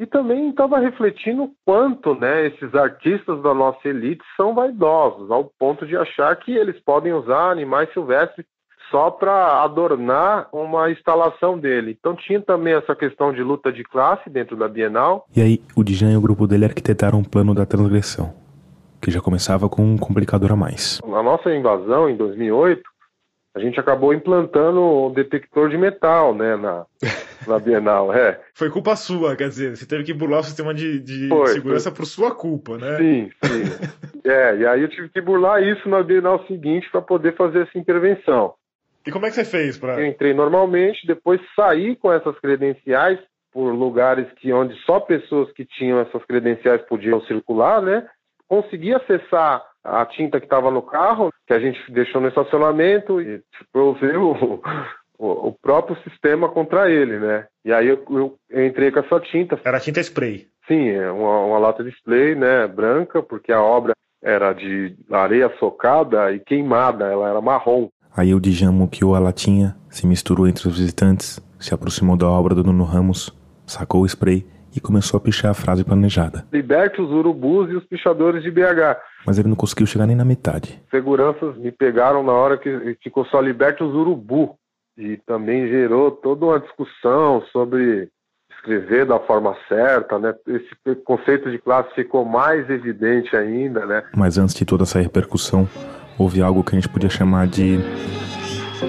[0.02, 5.44] e também estava refletindo o quanto né, esses artistas da nossa elite são vaidosos, ao
[5.56, 8.44] ponto de achar que eles podem usar animais silvestres
[8.92, 11.96] só para adornar uma instalação dele.
[11.98, 15.26] Então tinha também essa questão de luta de classe dentro da Bienal.
[15.34, 18.34] E aí o Dijan e o grupo dele arquitetaram um plano da transgressão,
[19.00, 21.00] que já começava com um complicador a mais.
[21.02, 22.92] A nossa invasão em 2008
[23.54, 26.86] a gente acabou implantando o detector de metal, né, na,
[27.46, 28.40] na Bienal, é.
[28.54, 31.90] Foi culpa sua, quer dizer, você teve que burlar o sistema de, de foi, segurança
[31.90, 31.96] foi.
[31.96, 32.96] por sua culpa, né?
[32.96, 34.20] Sim, sim.
[34.24, 37.78] é, e aí eu tive que burlar isso na Bienal seguinte para poder fazer essa
[37.78, 38.54] intervenção.
[39.06, 40.00] E como é que você fez para?
[40.00, 43.18] Eu entrei normalmente, depois saí com essas credenciais
[43.52, 48.06] por lugares que onde só pessoas que tinham essas credenciais podiam circular, né?
[48.48, 53.42] Consegui acessar a tinta que estava no carro, que a gente deixou no estacionamento, e
[53.74, 54.60] usei o,
[55.18, 57.46] o, o, próprio sistema contra ele, né?
[57.64, 59.60] E aí eu, eu, eu, entrei com essa tinta.
[59.64, 60.46] Era tinta spray?
[60.68, 63.92] Sim, é uma, uma lata de spray, né, branca, porque a obra
[64.22, 67.88] era de areia socada e queimada, ela era marrom.
[68.16, 72.54] Aí o Djamo que a latinha, se misturou entre os visitantes, se aproximou da obra
[72.54, 73.34] do Nuno Ramos,
[73.66, 76.44] sacou o spray e começou a pichar a frase planejada.
[76.52, 78.98] Liberte os urubus e os pichadores de BH.
[79.26, 80.82] Mas ele não conseguiu chegar nem na metade.
[80.90, 84.56] Seguranças me pegaram na hora que ficou só liberte os urubu.
[84.96, 88.10] E também gerou toda uma discussão sobre
[88.54, 90.34] escrever da forma certa, né?
[90.46, 94.04] Esse conceito de classe ficou mais evidente ainda, né?
[94.14, 95.66] Mas antes de toda essa repercussão,
[96.18, 97.78] houve algo que a gente podia chamar de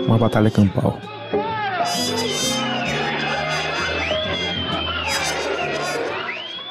[0.07, 0.97] uma batalha campal.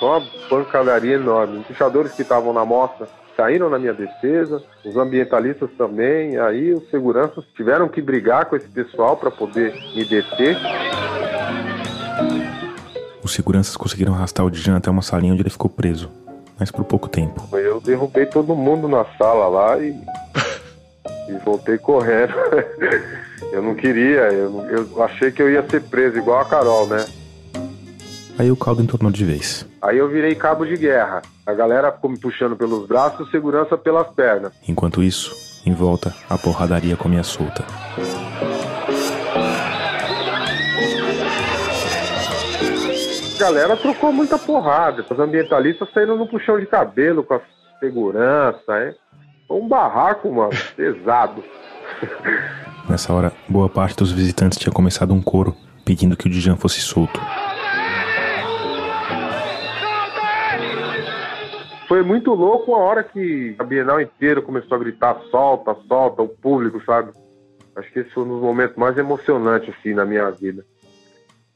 [0.01, 1.59] Uma pancadaria enorme.
[1.59, 6.39] Os pichadores que estavam na mostra saíram na minha defesa, os ambientalistas também.
[6.39, 10.57] Aí os seguranças tiveram que brigar com esse pessoal para poder me deter.
[13.23, 16.11] Os seguranças conseguiram arrastar o Dijan até uma salinha onde ele ficou preso,
[16.63, 17.45] mas por pouco tempo.
[17.59, 20.01] Eu derrubei todo mundo na sala lá e,
[21.29, 22.33] e voltei correndo.
[23.53, 27.05] eu não queria, eu, eu achei que eu ia ser preso igual a Carol, né?
[28.39, 29.67] Aí o caldo entornou de vez.
[29.83, 31.23] Aí eu virei cabo de guerra.
[31.45, 34.53] A galera ficou me puxando pelos braços, segurança pelas pernas.
[34.69, 35.35] Enquanto isso,
[35.67, 37.65] em volta, a porradaria comia solta.
[43.43, 45.05] Galera trocou muita porrada.
[45.11, 47.41] Os ambientalistas saíram no puxão de cabelo com a
[47.81, 48.95] segurança?
[49.49, 51.43] Foi um barraco, mano, pesado.
[52.89, 56.81] Nessa hora, boa parte dos visitantes tinha começado um coro pedindo que o Dijan fosse
[56.81, 57.21] solto.
[61.89, 66.29] foi muito louco a hora que a Bienal inteira começou a gritar solta, solta, o
[66.29, 67.13] público, sabe?
[67.77, 70.65] Acho que esse foi um dos momentos mais emocionantes, assim, na minha vida.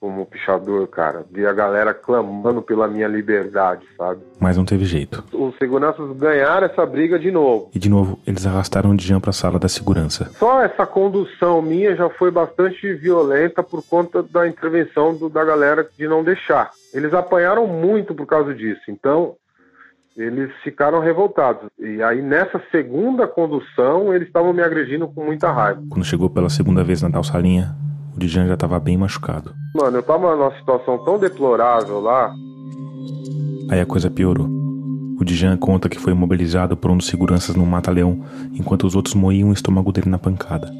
[0.06, 1.24] Como pichador, cara.
[1.32, 4.20] Vi a galera clamando pela minha liberdade, sabe?
[4.38, 5.24] Mas não teve jeito.
[5.32, 7.68] Os seguranças ganharam essa briga de novo.
[7.74, 10.30] E de novo, eles arrastaram o Djan para a sala da segurança.
[10.38, 15.84] Só essa condução minha já foi bastante violenta por conta da intervenção do, da galera
[15.98, 16.70] de não deixar.
[16.94, 18.82] Eles apanharam muito por causa disso.
[18.88, 19.34] Então,
[20.16, 21.68] eles ficaram revoltados.
[21.80, 25.82] E aí, nessa segunda condução, eles estavam me agredindo com muita raiva.
[25.90, 27.74] Quando chegou pela segunda vez na tal salinha,
[28.16, 29.54] o Djan já estava bem machucado.
[29.74, 32.32] Mano, eu tava numa situação tão deplorável lá.
[33.70, 34.48] Aí a coisa piorou.
[35.20, 39.14] O Djan conta que foi imobilizado por um dos seguranças no mata-leão, enquanto os outros
[39.14, 40.70] moíam o estômago dele na pancada.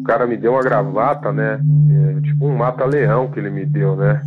[0.00, 1.58] O cara me deu uma gravata, né?
[1.90, 4.20] É, tipo um mata-leão que ele me deu, né?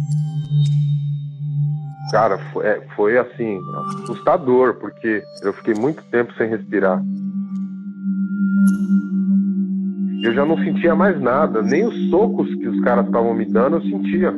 [2.11, 3.59] Cara, foi, é, foi assim,
[4.03, 7.01] assustador, porque eu fiquei muito tempo sem respirar.
[10.21, 13.77] Eu já não sentia mais nada, nem os socos que os caras estavam me dando
[13.77, 14.33] eu sentia.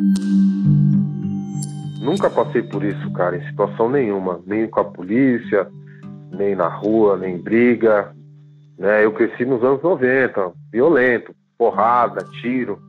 [1.99, 5.67] Nunca passei por isso, cara, em situação nenhuma, nem com a polícia,
[6.31, 8.11] nem na rua, nem em briga.
[8.77, 9.05] Né?
[9.05, 12.79] Eu cresci nos anos 90, violento, porrada, tiro.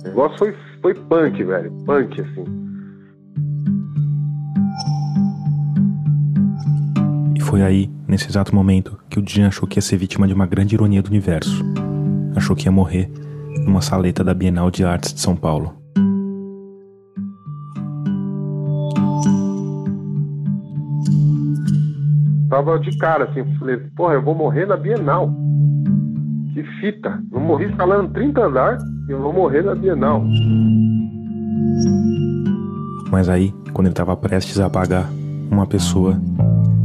[0.00, 2.44] O negócio foi, foi punk, velho, punk, assim.
[7.34, 10.34] E foi aí, nesse exato momento, que o Djan achou que ia ser vítima de
[10.34, 11.73] uma grande ironia do universo
[12.44, 13.10] achou que ia morrer
[13.64, 15.72] numa saleta da Bienal de Artes de São Paulo.
[22.50, 25.32] Tava de cara assim, falei, porra, eu vou morrer na Bienal.
[26.52, 27.18] Que fita.
[27.32, 28.78] Eu morri escalando 30 andar
[29.08, 30.22] e eu vou morrer na Bienal.
[33.10, 35.08] Mas aí, quando ele estava prestes a apagar,
[35.50, 36.20] uma pessoa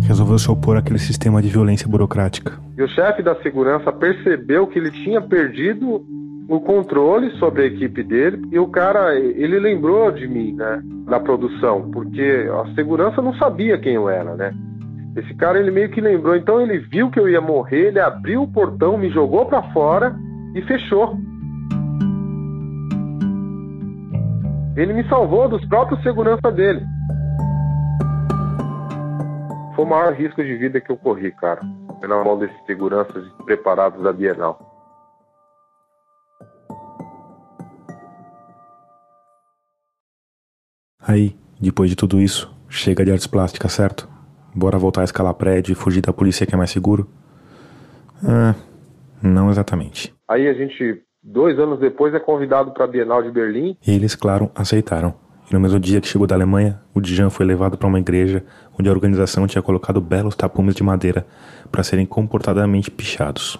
[0.10, 2.54] resolveu se opor àquele sistema de violência burocrática.
[2.76, 6.04] E o chefe da segurança percebeu que ele tinha perdido
[6.50, 11.20] o controle sobre a equipe dele e o cara, ele lembrou de mim, né, da
[11.20, 14.52] produção, porque a segurança não sabia quem eu era, né?
[15.16, 18.42] Esse cara ele meio que lembrou, então ele viu que eu ia morrer, ele abriu
[18.42, 20.16] o portão, me jogou para fora
[20.56, 21.16] e fechou.
[24.76, 26.82] Ele me salvou dos próprios segurança dele.
[29.80, 31.62] Foi o maior risco de vida que eu corri, cara
[32.02, 34.60] na mão desses seguranças preparados da Bienal.
[41.00, 44.10] Aí, depois de tudo isso, chega de artes plásticas, certo?
[44.54, 47.08] Bora voltar a escalar prédio e fugir da polícia que é mais seguro?
[48.22, 48.56] Ah,
[49.24, 50.14] não exatamente.
[50.28, 53.78] Aí a gente, dois anos depois, é convidado para a Bienal de Berlim.
[53.88, 55.29] E eles, claro, aceitaram.
[55.50, 58.46] E no mesmo dia que chegou da Alemanha, o Djan foi levado para uma igreja
[58.80, 61.26] onde a organização tinha colocado belos tapumes de madeira
[61.72, 63.60] para serem comportadamente pichados.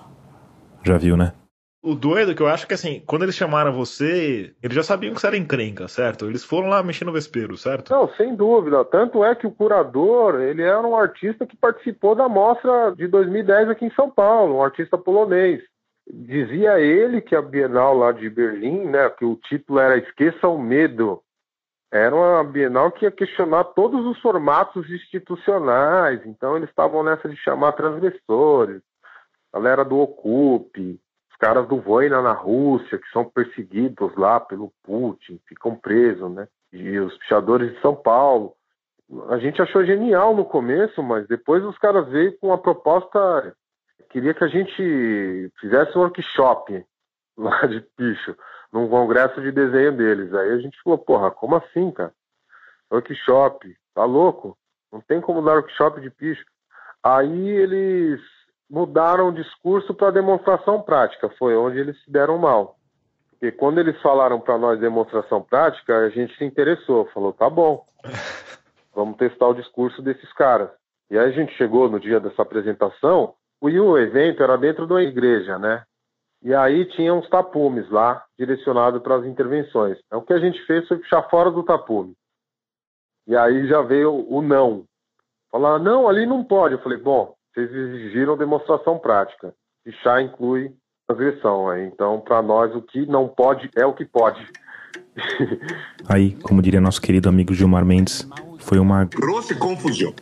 [0.84, 1.34] Já viu, né?
[1.82, 5.14] O doido é que eu acho que assim, quando eles chamaram você, eles já sabiam
[5.14, 6.26] que você era encrenca, certo?
[6.26, 7.92] Eles foram lá mexer no vespeiro, certo?
[7.92, 8.84] Não, sem dúvida.
[8.86, 13.70] Tanto é que o curador, ele era um artista que participou da mostra de 2010
[13.70, 15.64] aqui em São Paulo, um artista polonês.
[16.12, 20.62] Dizia ele que a Bienal lá de Berlim, né, que o título era Esqueça o
[20.62, 21.22] Medo,
[21.92, 27.36] era uma Bienal que ia questionar todos os formatos institucionais, então eles estavam nessa de
[27.38, 28.82] chamar transgressores,
[29.52, 31.00] galera do Ocupe,
[31.32, 36.48] os caras do Voina na Rússia, que são perseguidos lá pelo Putin, ficam presos, né?
[36.72, 38.54] E os pichadores de São Paulo.
[39.30, 43.56] A gente achou genial no começo, mas depois os caras veio com uma proposta,
[44.12, 46.86] queria que a gente fizesse um workshop
[47.36, 48.36] lá de picho
[48.72, 50.34] num congresso de desenho deles.
[50.34, 52.14] Aí a gente falou, porra, como assim, cara?
[52.92, 54.58] Workshop, tá louco?
[54.92, 56.44] Não tem como dar workshop de picho.
[57.04, 58.20] Aí eles
[58.70, 62.78] mudaram o discurso para demonstração prática, foi onde eles se deram mal.
[63.32, 67.86] Porque quando eles falaram para nós demonstração prática, a gente se interessou, falou, tá bom,
[68.94, 70.70] vamos testar o discurso desses caras.
[71.10, 74.94] E aí a gente chegou no dia dessa apresentação, e o evento era dentro de
[74.94, 75.84] uma igreja, né?
[76.42, 79.98] E aí tinha uns tapumes lá, direcionado para as intervenções.
[80.06, 82.14] Então, o que a gente fez foi puxar fora do tapume.
[83.28, 84.86] E aí já veio o não.
[85.52, 86.76] Falar, não, ali não pode.
[86.76, 89.54] Eu falei, bom, vocês exigiram demonstração prática.
[89.84, 90.74] Pichar inclui
[91.08, 91.76] transgressão.
[91.78, 94.40] Então, para nós, o que não pode é o que pode.
[96.08, 98.28] aí, como diria nosso querido amigo Gilmar Mendes,
[98.60, 100.14] foi uma grossa confusão.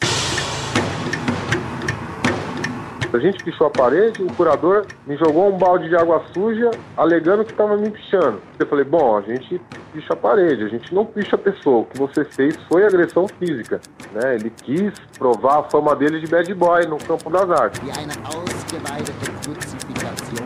[3.18, 7.44] A gente pichou a parede, o curador me jogou um balde de água suja, alegando
[7.44, 8.40] que estava me pichando.
[8.60, 9.60] Eu falei, bom, a gente
[9.92, 11.80] picha a parede, a gente não picha a pessoa.
[11.80, 13.82] O que você fez foi agressão física.
[14.14, 14.36] Né?
[14.36, 17.82] Ele quis provar a fama dele de bad boy no campo das artes.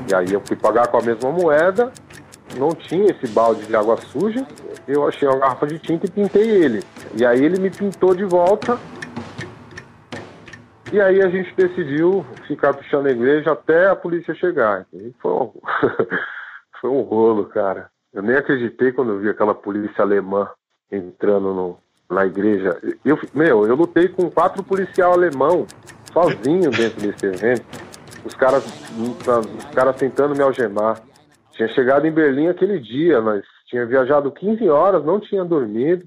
[0.10, 1.92] E aí eu fui pagar com a mesma moeda
[2.58, 4.46] não tinha esse balde de água suja,
[4.88, 6.84] eu achei uma garrafa de tinta e pintei ele.
[7.16, 8.78] E aí ele me pintou de volta.
[10.92, 14.86] E aí a gente decidiu ficar pichando a igreja até a polícia chegar.
[14.94, 15.52] E foi um,
[16.82, 17.90] foi um rolo, cara.
[18.14, 20.50] Eu nem acreditei quando eu vi aquela polícia alemã
[20.92, 21.78] entrando no,
[22.10, 22.78] na igreja.
[23.06, 25.66] Eu, meu, eu lutei com quatro policial alemão
[26.12, 27.66] sozinho dentro desse evento.
[28.26, 31.02] Os caras, os caras tentando me algemar.
[31.54, 36.06] Tinha chegado em Berlim aquele dia, mas tinha viajado 15 horas, não tinha dormido.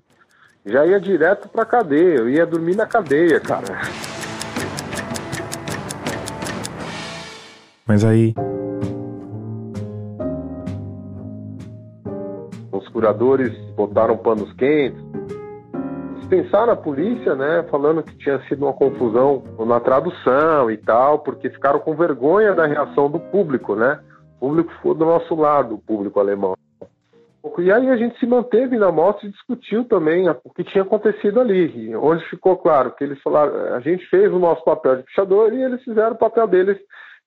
[0.67, 2.19] Já ia direto pra cadeia.
[2.19, 3.81] Eu ia dormir na cadeia, cara.
[7.87, 8.35] Mas aí.
[12.73, 15.01] Os curadores botaram panos quentes,
[16.19, 21.51] dispensaram a polícia, né, falando que tinha sido uma confusão na tradução e tal, porque
[21.51, 24.01] ficaram com vergonha da reação do público, né?
[24.37, 26.55] O público ficou do nosso lado, o público alemão.
[27.59, 31.41] E aí a gente se manteve na mostra e discutiu também o que tinha acontecido
[31.41, 35.53] ali, onde ficou claro que eles falaram, a gente fez o nosso papel de pichador
[35.53, 36.79] e eles fizeram o papel deles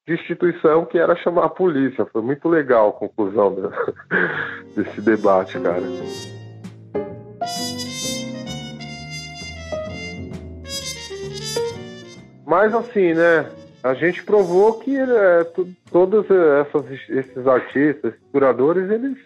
[0.07, 2.05] de instituição, que era chamar a polícia.
[2.05, 3.53] Foi muito legal a conclusão
[4.73, 5.81] desse debate, cara.
[12.45, 13.51] Mas assim, né?
[13.83, 15.43] A gente provou que é,
[15.91, 19.17] todos essas, esses artistas, esses curadores, eles,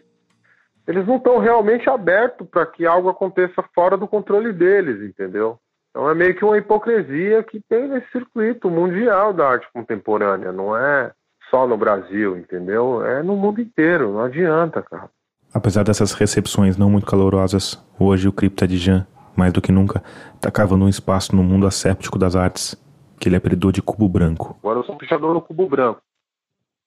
[0.87, 5.57] eles não estão realmente abertos para que algo aconteça fora do controle deles, entendeu?
[5.91, 10.75] Então é meio que uma hipocrisia que tem nesse circuito mundial da arte contemporânea, não
[10.75, 11.11] é
[11.49, 13.05] só no Brasil, entendeu?
[13.05, 15.09] É no mundo inteiro, não adianta, cara.
[15.53, 20.01] Apesar dessas recepções não muito calorosas, hoje o Cripta de Jean, mais do que nunca,
[20.33, 22.73] está cavando um espaço no mundo asséptico das artes
[23.19, 24.55] que ele apelidou de Cubo Branco.
[24.59, 26.01] Agora eu sou um pichador no Cubo Branco.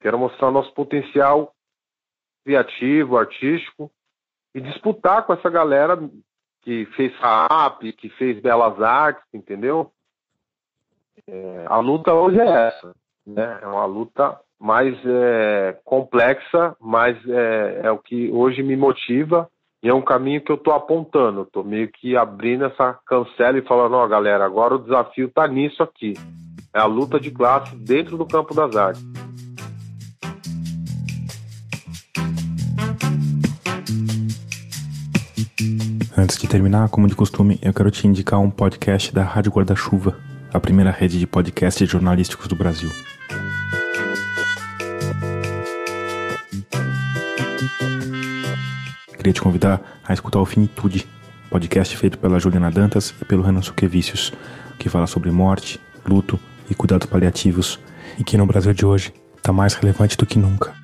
[0.01, 1.55] Quero mostrar nosso potencial
[2.43, 3.91] criativo, artístico
[4.55, 5.99] e disputar com essa galera
[6.65, 9.91] que fez FAAP, que fez Belas Artes, entendeu?
[11.29, 12.95] É, a luta hoje é essa.
[13.27, 13.59] Né?
[13.63, 19.49] É uma luta mais é, complexa, mas é, é, o que hoje me motiva
[19.83, 21.43] e é um caminho que eu estou apontando.
[21.43, 25.83] Estou meio que abrindo essa cancela e falando, ó, galera, agora o desafio está nisso
[25.83, 26.15] aqui.
[26.75, 29.24] É a luta de classe dentro do campo das artes.
[36.17, 40.17] Antes de terminar, como de costume, eu quero te indicar um podcast da Rádio Guarda-Chuva,
[40.53, 42.91] a primeira rede de podcasts jornalísticos do Brasil.
[49.25, 51.09] queria te convidar a escutar o Finitude,
[51.49, 54.35] podcast feito pela Juliana Dantas e pelo Renan Suquevicius,
[54.79, 56.39] que fala sobre morte, luto
[56.69, 57.81] e cuidados paliativos,
[58.19, 60.75] e que no Brasil de hoje está mais relevante do que nunca.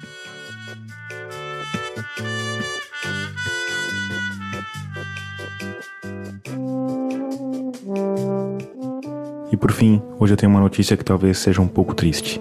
[9.61, 12.40] Por fim, hoje eu tenho uma notícia que talvez seja um pouco triste.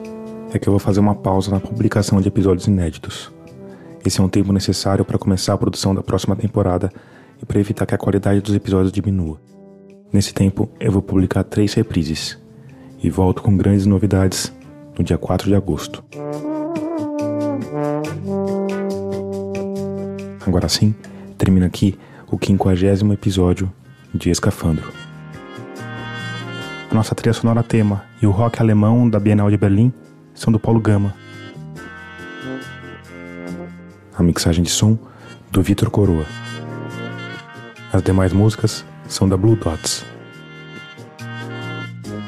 [0.53, 3.29] É que eu vou fazer uma pausa na publicação de episódios inéditos.
[4.05, 6.89] Esse é um tempo necessário para começar a produção da próxima temporada
[7.41, 9.37] e para evitar que a qualidade dos episódios diminua.
[10.13, 12.39] Nesse tempo, eu vou publicar três reprises
[13.03, 14.51] e volto com grandes novidades
[14.97, 16.03] no dia 4 de agosto.
[20.47, 20.95] Agora sim,
[21.37, 21.99] termina aqui
[22.31, 23.71] o quinquagésimo episódio
[24.13, 24.98] de Escafandro.
[26.89, 29.93] A nossa trilha sonora tema e o rock alemão da Bienal de Berlim
[30.33, 31.13] são do Paulo Gama
[34.19, 34.99] a mixagem de som
[35.49, 36.25] do Vitor Coroa.
[37.91, 40.05] As demais músicas são da Blue Dots.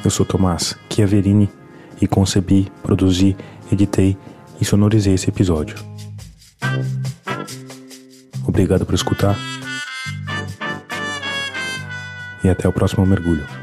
[0.03, 1.49] Eu sou Tomás Chiaverini
[2.01, 3.35] e concebi, produzi,
[3.71, 4.17] editei
[4.59, 5.75] e sonorizei esse episódio.
[8.47, 9.37] Obrigado por escutar
[12.43, 13.60] e até o próximo mergulho.